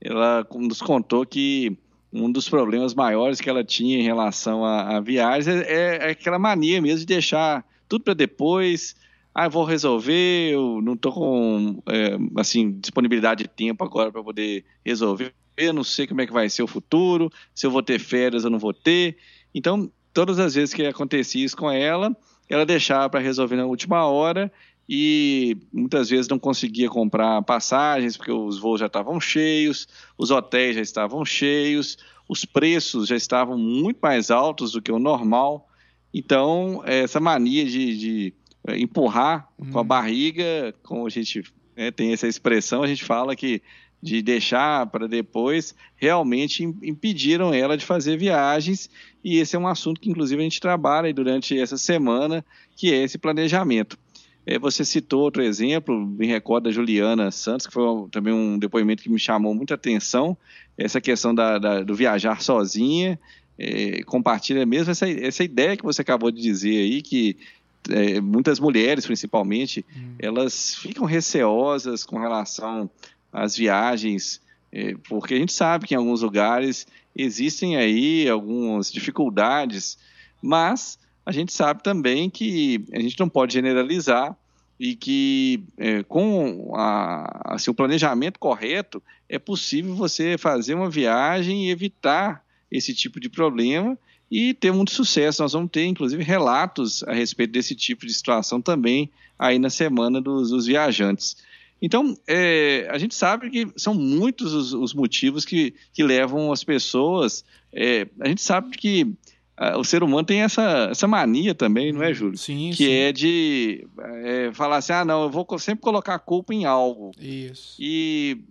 [0.00, 1.76] Ela nos contou que
[2.12, 6.10] um dos problemas maiores que ela tinha em relação a, a viagens é, é, é,
[6.10, 8.96] aquela mania mesmo de deixar tudo para depois.
[9.32, 14.64] Ah, vou resolver, eu não estou com é, assim disponibilidade de tempo agora para poder
[14.84, 15.32] resolver.
[15.56, 18.44] Eu não sei como é que vai ser o futuro, se eu vou ter férias
[18.44, 19.16] ou não vou ter.
[19.54, 22.16] Então, todas as vezes que acontecia isso com ela,
[22.48, 24.50] ela deixava para resolver na última hora
[24.92, 29.86] e muitas vezes não conseguia comprar passagens porque os voos já estavam cheios,
[30.18, 31.96] os hotéis já estavam cheios,
[32.28, 35.68] os preços já estavam muito mais altos do que o normal.
[36.12, 38.34] Então, essa mania de, de
[38.66, 39.70] é, empurrar hum.
[39.70, 39.84] com a hum.
[39.84, 41.44] barriga, como a gente
[41.76, 43.62] né, tem essa expressão, a gente fala que
[44.02, 48.90] de deixar para depois, realmente impediram ela de fazer viagens.
[49.22, 53.04] E esse é um assunto que, inclusive, a gente trabalha durante essa semana, que é
[53.04, 53.98] esse planejamento.
[54.46, 59.02] É, você citou outro exemplo, me recordo da Juliana Santos, que foi também um depoimento
[59.02, 60.36] que me chamou muita atenção,
[60.76, 63.18] essa questão da, da do viajar sozinha,
[63.58, 67.36] é, compartilha mesmo essa, essa ideia que você acabou de dizer aí, que
[67.90, 70.14] é, muitas mulheres, principalmente, hum.
[70.18, 72.90] elas ficam receosas com relação
[73.32, 74.40] às viagens,
[74.72, 79.98] é, porque a gente sabe que em alguns lugares existem aí algumas dificuldades,
[80.42, 80.98] mas
[81.30, 84.36] a gente sabe também que a gente não pode generalizar
[84.80, 91.66] e que é, com a, assim, o planejamento correto é possível você fazer uma viagem
[91.68, 93.96] e evitar esse tipo de problema
[94.28, 95.40] e ter muito sucesso.
[95.40, 100.20] Nós vamos ter, inclusive, relatos a respeito desse tipo de situação também aí na semana
[100.20, 101.36] dos, dos viajantes.
[101.80, 106.64] Então, é, a gente sabe que são muitos os, os motivos que, que levam as
[106.64, 107.44] pessoas.
[107.72, 109.14] É, a gente sabe que
[109.76, 112.38] o ser humano tem essa, essa mania também, não é, Júlio?
[112.38, 112.90] Sim, que sim.
[112.90, 117.10] é de é, falar assim, ah, não, eu vou sempre colocar a culpa em algo.
[117.20, 117.76] Isso.
[117.78, 118.42] E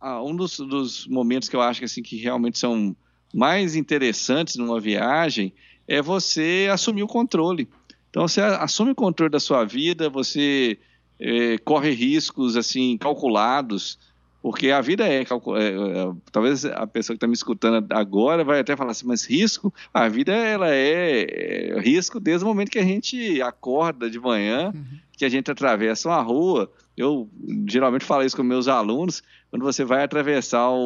[0.00, 2.94] uh, um dos, dos, momentos que eu acho que, assim, que realmente são
[3.34, 5.52] mais interessantes numa viagem
[5.88, 7.68] é você assumir o controle.
[8.08, 10.78] Então, você assume o controle da sua vida, você
[11.18, 13.98] é, corre riscos, assim, calculados,
[14.46, 18.60] porque a vida é, é, é talvez a pessoa que está me escutando agora vai
[18.60, 22.78] até falar assim, mas risco, a vida ela é, é, risco desde o momento que
[22.78, 24.84] a gente acorda de manhã, uhum.
[25.14, 26.70] que a gente atravessa uma rua.
[26.96, 27.28] Eu
[27.68, 30.78] geralmente falo isso com meus alunos, quando você vai atravessar o,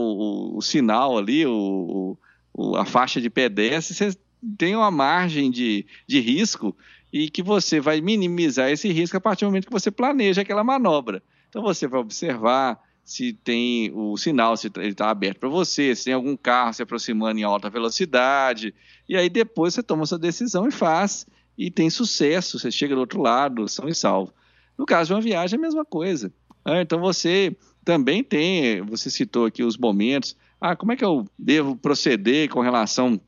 [0.55, 2.17] o, o sinal ali, o,
[2.55, 4.19] o, a faixa de pedestre, você
[4.57, 6.75] tem uma margem de, de risco
[7.13, 10.65] e que você vai minimizar esse risco a partir do momento que você planeja aquela
[10.65, 11.23] manobra.
[11.51, 16.05] Então você vai observar se tem o sinal, se ele está aberto para você, se
[16.05, 18.75] tem algum carro se aproximando em alta velocidade,
[19.09, 21.27] e aí depois você toma sua decisão e faz,
[21.59, 24.33] e tem sucesso, você chega do outro lado, são e salvo.
[24.79, 26.33] No caso de uma viagem, é a mesma coisa.
[26.65, 26.83] Né?
[26.83, 31.77] Então você também tem, você citou aqui os momentos, ah, como é que eu devo
[31.77, 33.21] proceder com relação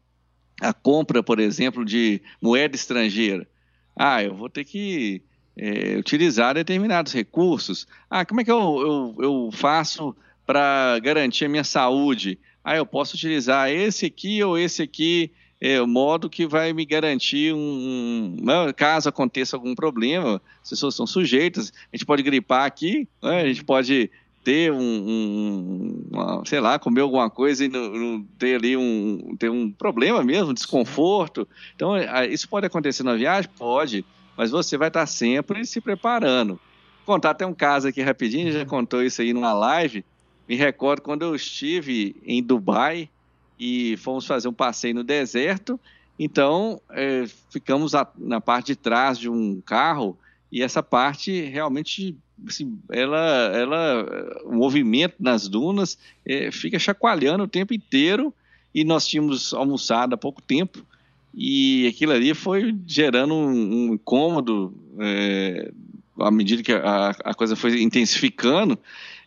[0.61, 3.49] à compra, por exemplo, de moeda estrangeira?
[3.97, 5.23] Ah, eu vou ter que
[5.57, 7.87] é, utilizar determinados recursos.
[8.11, 10.15] Ah, como é que eu, eu, eu faço
[10.47, 12.39] para garantir a minha saúde?
[12.65, 16.85] Ah, eu posso utilizar esse aqui ou esse aqui, é, o modo que vai me
[16.85, 22.23] garantir um, um, né, caso aconteça algum problema, as pessoas são sujeitas, a gente pode
[22.23, 24.11] gripar aqui, né, a gente pode
[24.45, 29.37] ter um, um uma, sei lá, comer alguma coisa e não, não, ter ali um,
[29.39, 31.47] ter um problema mesmo, um desconforto.
[31.77, 31.93] Então,
[32.29, 33.49] isso pode acontecer na viagem?
[33.57, 34.05] Pode
[34.37, 36.61] mas você vai estar sempre se preparando.
[37.05, 40.05] Vou contar até um caso aqui rapidinho, já contou isso aí numa live.
[40.49, 43.09] Me recordo quando eu estive em Dubai
[43.59, 45.79] e fomos fazer um passeio no deserto.
[46.19, 50.17] Então, é, ficamos a, na parte de trás de um carro
[50.51, 52.17] e essa parte realmente,
[52.47, 53.19] assim, ela,
[53.55, 58.33] ela, o movimento nas dunas é, fica chacoalhando o tempo inteiro
[58.75, 60.85] e nós tínhamos almoçado há pouco tempo
[61.35, 65.73] e aquilo ali foi gerando um, um incômodo é,
[66.19, 68.79] à medida que a, a, coisa foi intensificando.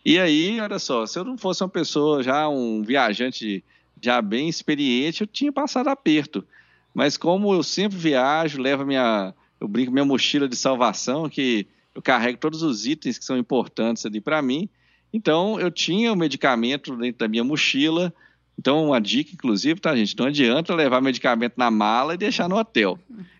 [0.05, 3.63] E aí, olha só, se eu não fosse uma pessoa já, um viajante
[4.01, 6.45] já bem experiente, eu tinha passado aperto.
[6.93, 12.01] Mas como eu sempre viajo, levo minha, eu brinco minha mochila de salvação, que eu
[12.01, 14.69] carrego todos os itens que são importantes ali para mim.
[15.11, 18.13] Então, eu tinha o medicamento dentro da minha mochila,
[18.57, 20.17] então, uma dica, inclusive, tá, gente?
[20.17, 22.97] Não adianta levar medicamento na mala e deixar no hotel.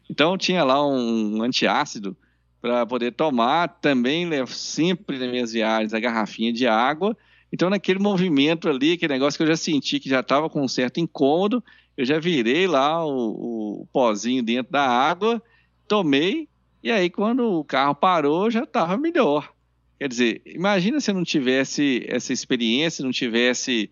[0.10, 2.16] Então, tinha lá um antiácido
[2.62, 3.68] para poder tomar.
[3.80, 7.18] Também levo sempre nas minhas viagens a garrafinha de água.
[7.52, 10.68] Então, naquele movimento ali, aquele negócio que eu já senti que já estava com um
[10.68, 11.64] certo incômodo,
[11.96, 15.42] eu já virei lá o, o pozinho dentro da água,
[15.88, 16.50] tomei,
[16.84, 19.50] e aí quando o carro parou, já estava melhor.
[19.98, 23.90] Quer dizer, imagina se eu não tivesse essa experiência, não tivesse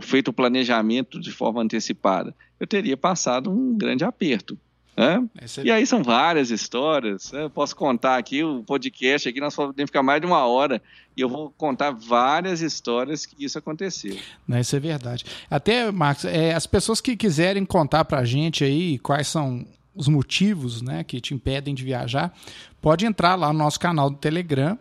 [0.00, 4.58] feito o planejamento de forma antecipada, eu teria passado um grande aperto.
[4.96, 5.28] Né?
[5.38, 5.62] É...
[5.64, 7.30] E aí são várias histórias.
[7.30, 7.44] Né?
[7.44, 10.80] Eu posso contar aqui o podcast aqui, nós podemos ficar mais de uma hora
[11.16, 14.16] e eu vou contar várias histórias que isso aconteceu.
[14.48, 15.24] Não, isso é verdade.
[15.50, 20.08] Até, Marcos, é, as pessoas que quiserem contar para a gente aí quais são os
[20.08, 22.34] motivos né, que te impedem de viajar,
[22.82, 24.78] pode entrar lá no nosso canal do Telegram,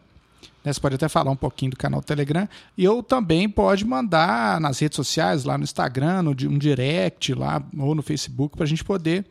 [0.66, 0.74] né?
[0.74, 2.50] Você pode até falar um pouquinho do canal Telegram.
[2.76, 7.94] E também pode mandar nas redes sociais, lá no Instagram, no, um direct lá, ou
[7.94, 9.24] no Facebook, para a gente poder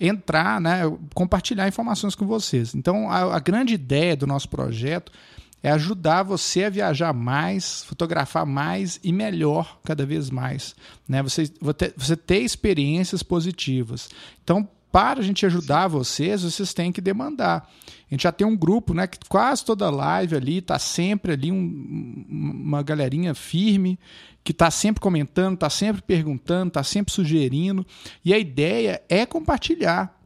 [0.00, 2.74] entrar, né, compartilhar informações com vocês.
[2.74, 5.12] Então, a, a, grande ideia do nosso projeto
[5.60, 10.74] é ajudar você a viajar mais, fotografar mais e melhor cada vez mais.
[11.06, 11.20] Né?
[11.20, 11.50] Você,
[11.96, 14.08] você ter experiências positivas.
[14.44, 17.68] Então, para a gente ajudar vocês, vocês têm que demandar.
[17.88, 21.52] A gente já tem um grupo, né, que quase toda live ali tá sempre ali
[21.52, 23.98] um, uma galerinha firme
[24.42, 27.86] que está sempre comentando, está sempre perguntando, está sempre sugerindo.
[28.24, 30.18] E a ideia é compartilhar.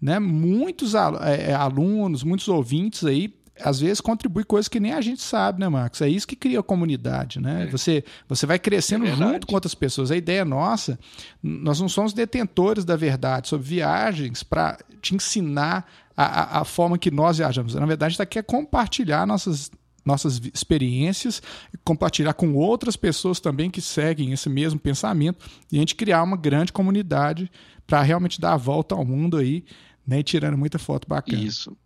[0.00, 0.18] Né?
[0.18, 3.28] Muitos é, é, alunos, muitos ouvintes aí
[3.60, 6.00] às vezes contribui coisas que nem a gente sabe, né, Marcos?
[6.00, 7.64] É isso que cria a comunidade, né?
[7.64, 7.66] É.
[7.66, 10.10] Você, você vai crescendo é junto com outras pessoas.
[10.10, 10.98] A ideia nossa,
[11.42, 16.98] nós não somos detentores da verdade sobre viagens para te ensinar a, a, a, forma
[16.98, 17.74] que nós viajamos.
[17.74, 19.70] Na verdade, a gente tá quer compartilhar nossas
[20.04, 21.42] nossas experiências,
[21.84, 26.36] compartilhar com outras pessoas também que seguem esse mesmo pensamento e a gente criar uma
[26.36, 27.50] grande comunidade
[27.86, 29.64] para realmente dar a volta ao mundo aí,
[30.06, 31.42] né, e tirando muita foto bacana.
[31.42, 31.76] Isso.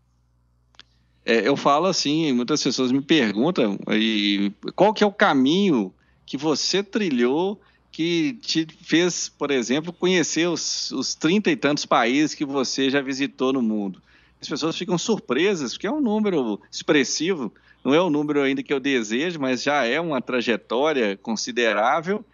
[1.24, 5.92] É, eu falo assim, muitas pessoas me perguntam e qual que é o caminho
[6.26, 7.60] que você trilhou
[7.92, 13.02] que te fez, por exemplo, conhecer os, os 30 e tantos países que você já
[13.02, 14.00] visitou no mundo.
[14.40, 17.52] As pessoas ficam surpresas, porque é um número expressivo,
[17.84, 22.24] não é o número ainda que eu desejo, mas já é uma trajetória considerável.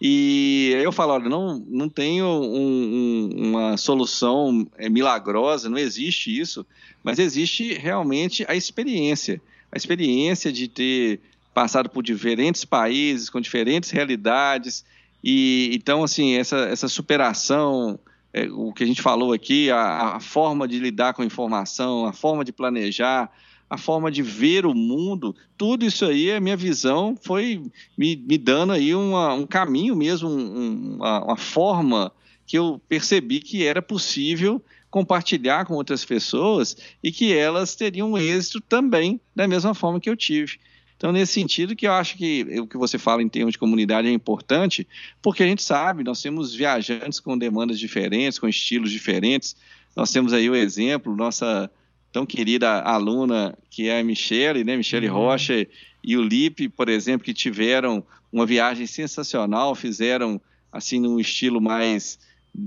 [0.00, 6.38] E eu falo, olha, não, não tenho um, um, uma solução é, milagrosa, não existe
[6.38, 6.64] isso,
[7.02, 9.40] mas existe realmente a experiência.
[9.72, 11.20] A experiência de ter
[11.52, 14.84] passado por diferentes países, com diferentes realidades,
[15.22, 17.98] e então, assim, essa, essa superação,
[18.32, 22.06] é, o que a gente falou aqui, a, a, forma de lidar com a informação,
[22.06, 23.30] a forma de planejar,
[23.70, 27.62] a forma de ver o mundo, tudo isso aí, a minha visão foi
[27.96, 32.12] me, me dando aí uma, um caminho mesmo, um, uma, uma forma
[32.46, 38.60] que eu percebi que era possível compartilhar com outras pessoas e que elas teriam êxito
[38.60, 40.58] também da mesma forma que eu tive.
[40.96, 44.08] Então, nesse sentido que eu acho que o que você fala em termos de comunidade
[44.08, 44.88] é importante,
[45.22, 49.54] porque a gente sabe, nós temos viajantes com demandas diferentes, com estilos diferentes.
[49.94, 51.70] Nós temos aí o exemplo, nossa
[52.12, 54.76] tão querida aluna, que é a Michele, né?
[54.76, 55.14] Michele uhum.
[55.14, 55.66] Rocha
[56.02, 60.40] e o Lipe, por exemplo, que tiveram uma viagem sensacional, fizeram
[60.72, 62.18] assim num estilo mais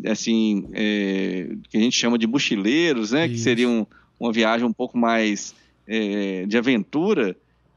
[0.06, 3.26] assim é, que a gente chama de mochileiros, né?
[3.26, 3.36] Isso.
[3.36, 3.86] Que seria um,
[4.20, 5.56] uma viagem um pouco mais
[5.88, 7.36] é, de aventura.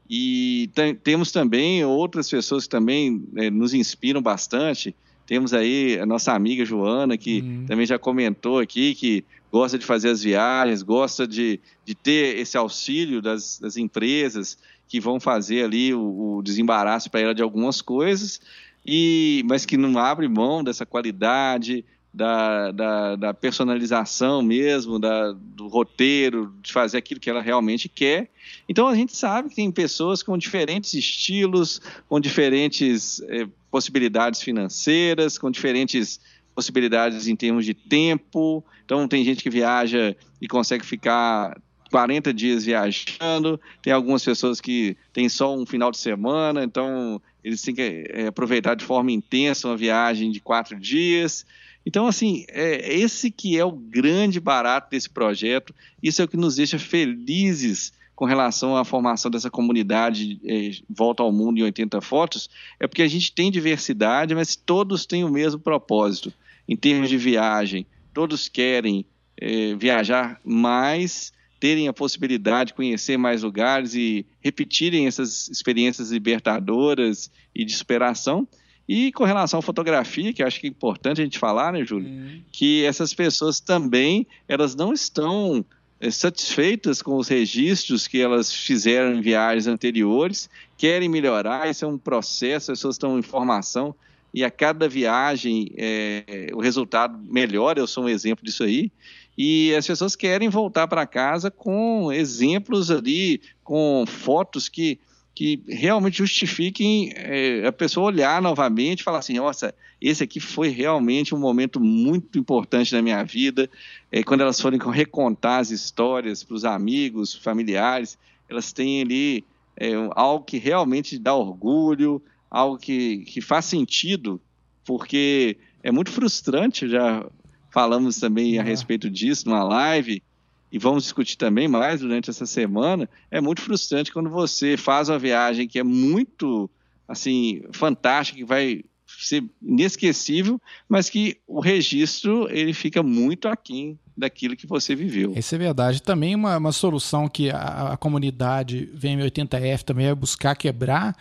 [0.09, 0.69] E
[1.03, 4.95] temos também outras pessoas que também é, nos inspiram bastante.
[5.25, 7.65] Temos aí a nossa amiga Joana, que uhum.
[7.67, 9.25] também já comentou aqui que
[9.55, 14.99] gosta de fazer as viagens, gosta de, de ter esse auxílio das, das empresas que
[14.99, 18.41] vão fazer ali o, o desembaraço para ela de algumas coisas,
[18.85, 25.67] e mas que não abre mão dessa qualidade, da, da, da personalização mesmo, da, do
[25.67, 28.29] roteiro, de fazer aquilo que ela realmente quer.
[28.67, 35.37] Então a gente sabe que tem pessoas com diferentes estilos, com diferentes eh, possibilidades financeiras,
[35.37, 36.19] com diferentes
[36.55, 38.63] possibilidades em termos de tempo.
[38.85, 41.55] Então tem gente que viaja e consegue ficar
[41.91, 47.61] 40 dias viajando, tem algumas pessoas que têm só um final de semana, então eles
[47.61, 51.45] têm que é, aproveitar de forma intensa uma viagem de quatro dias.
[51.85, 56.35] Então, assim, é esse que é o grande barato desse projeto, isso é o que
[56.35, 62.01] nos deixa felizes com relação à formação dessa comunidade é, Volta ao Mundo em 80
[62.01, 62.49] Fotos,
[62.79, 66.33] é porque a gente tem diversidade, mas todos têm o mesmo propósito.
[66.67, 69.05] Em termos de viagem, todos querem
[69.39, 77.31] é, viajar mais, terem a possibilidade de conhecer mais lugares e repetirem essas experiências libertadoras
[77.53, 78.47] e de superação.
[78.87, 82.07] E com relação à fotografia, que acho que é importante a gente falar, né, Júlio?
[82.07, 82.41] Uhum.
[82.51, 85.65] Que essas pessoas também, elas não estão
[85.99, 91.87] é, satisfeitas com os registros que elas fizeram em viagens anteriores, querem melhorar, isso é
[91.87, 93.95] um processo, as pessoas estão em formação
[94.35, 98.91] e a cada viagem é, o resultado melhora, eu sou um exemplo disso aí,
[99.37, 104.99] e as pessoas querem voltar para casa com exemplos ali, com fotos que
[105.33, 110.69] que realmente justifiquem é, a pessoa olhar novamente e falar assim, nossa, esse aqui foi
[110.69, 113.69] realmente um momento muito importante na minha vida.
[114.09, 118.17] É, quando elas forem recontar as histórias para os amigos, familiares,
[118.47, 119.43] elas têm ali
[119.75, 122.21] é, algo que realmente dá orgulho,
[122.55, 124.41] algo que, que faz sentido,
[124.85, 127.29] porque é muito frustrante, já
[127.69, 128.65] falamos também a é.
[128.65, 130.23] respeito disso numa live,
[130.71, 135.19] e vamos discutir também mais durante essa semana, é muito frustrante quando você faz uma
[135.19, 136.69] viagem que é muito
[137.05, 144.55] assim fantástica, que vai ser inesquecível, mas que o registro ele fica muito aquém daquilo
[144.55, 145.33] que você viveu.
[145.35, 146.01] Isso é verdade.
[146.01, 151.15] Também uma, uma solução que a, a comunidade VM80F também vai buscar quebrar,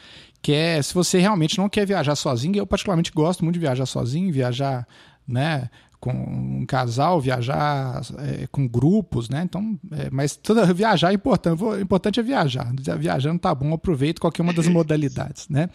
[0.44, 3.86] que é se você realmente não quer viajar sozinho, eu particularmente gosto muito de viajar
[3.86, 4.86] sozinho, viajar
[5.26, 9.40] né, com um casal, viajar é, com grupos, né?
[9.42, 11.64] Então, é, mas toda, viajar é importante.
[11.64, 12.70] O importante é viajar.
[12.98, 15.70] Viajando tá bom, aproveito qualquer uma das modalidades, né?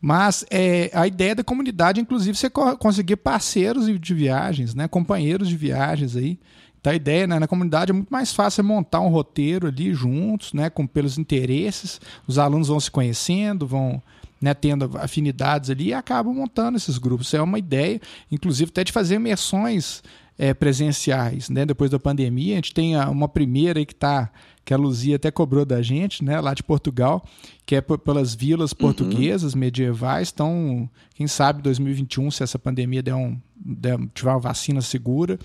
[0.00, 4.86] Mas é, a ideia da comunidade, inclusive, você conseguir parceiros de viagens, né?
[4.86, 6.38] Companheiros de viagens aí.
[6.82, 10.52] Então a ideia né, na comunidade é muito mais fácil montar um roteiro ali juntos,
[10.52, 10.68] né?
[10.68, 12.00] Com pelos interesses.
[12.26, 14.02] Os alunos vão se conhecendo, vão
[14.40, 17.28] né, tendo afinidades ali e acabam montando esses grupos.
[17.28, 18.00] Isso é uma ideia,
[18.32, 20.02] inclusive, até de fazer imersões
[20.38, 21.48] é, presenciais.
[21.48, 21.64] Né?
[21.66, 24.30] Depois da pandemia, a gente tem uma primeira que está
[24.64, 27.24] que a Luzia até cobrou da gente, né, lá de Portugal,
[27.66, 28.78] que é pelas vilas uhum.
[28.78, 29.60] portuguesas uhum.
[29.60, 30.30] medievais.
[30.32, 35.38] Então, quem sabe 2021, se essa pandemia der um, der, tiver uma vacina segura,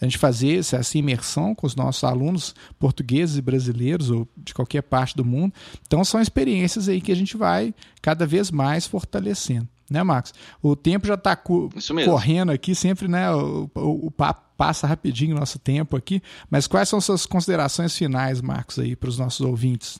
[0.00, 4.54] a gente fazer essa, essa imersão com os nossos alunos portugueses e brasileiros ou de
[4.54, 5.52] qualquer parte do mundo.
[5.86, 9.68] Então, são experiências aí que a gente vai cada vez mais fortalecendo.
[9.90, 10.32] Né, Marcos?
[10.62, 11.70] O tempo já está co
[12.04, 13.30] correndo aqui, sempre, né?
[13.30, 16.22] O, o, o, papo passa rapidinho o nosso tempo aqui.
[16.50, 19.98] Mas quais são suas considerações finais, Marcos, aí para os nossos ouvintes?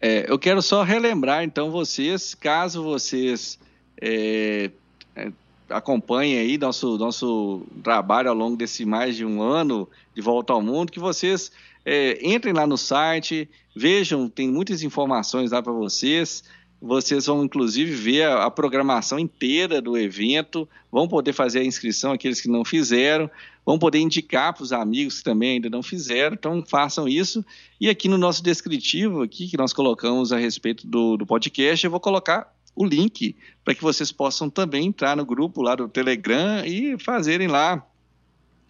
[0.00, 3.58] É, eu quero só relembrar, então, vocês, caso vocês
[4.00, 4.70] é,
[5.16, 5.32] é,
[5.70, 10.60] acompanhem aí nosso, nosso trabalho ao longo desse mais de um ano de volta ao
[10.60, 11.50] mundo, que vocês
[11.84, 16.44] é, entrem lá no site, vejam, tem muitas informações lá para vocês.
[16.86, 22.12] Vocês vão, inclusive, ver a, a, programação inteira do evento, vão poder fazer a inscrição,
[22.12, 23.30] aqueles que não fizeram,
[23.64, 27.42] vão poder indicar para os amigos que também ainda não fizeram, então façam isso.
[27.80, 31.90] E aqui no nosso descritivo, aqui que nós colocamos a respeito do, do podcast, eu
[31.90, 36.66] vou colocar o link para que vocês possam também entrar no grupo lá do Telegram
[36.66, 37.82] e fazerem lá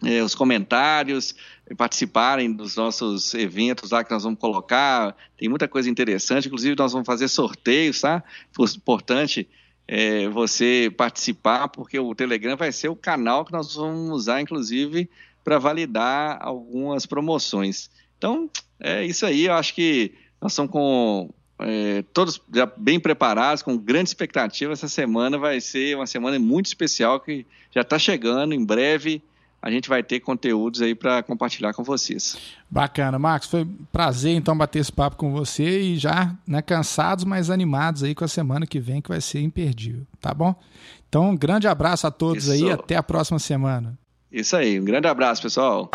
[0.05, 1.35] é, os comentários,
[1.75, 5.15] participarem dos nossos eventos lá que nós vamos colocar.
[5.37, 8.23] Tem muita coisa interessante, inclusive nós vamos fazer sorteios, tá?
[8.75, 9.47] Importante
[9.87, 15.09] é, você participar, porque o Telegram vai ser o canal que nós vamos usar, inclusive,
[15.43, 17.89] para validar algumas promoções.
[18.17, 18.49] Então,
[18.79, 19.45] é isso aí.
[19.45, 21.29] Eu acho que nós estamos com
[21.59, 24.73] é, todos já bem preparados, com grande expectativa.
[24.73, 29.21] Essa semana vai ser uma semana muito especial que já está chegando em breve
[29.65, 32.37] a gente vai ter conteúdos aí para compartilhar com vocês.
[32.69, 37.25] Bacana, Marcos, foi um prazer então bater esse papo com você e já né, cansados,
[37.25, 40.53] mas animados aí com a semana que vem que vai ser imperdível, tá bom?
[41.09, 42.63] Então, um grande abraço a todos Isso.
[42.63, 43.97] aí, até a próxima semana.
[44.31, 45.89] Isso aí, um grande abraço, pessoal.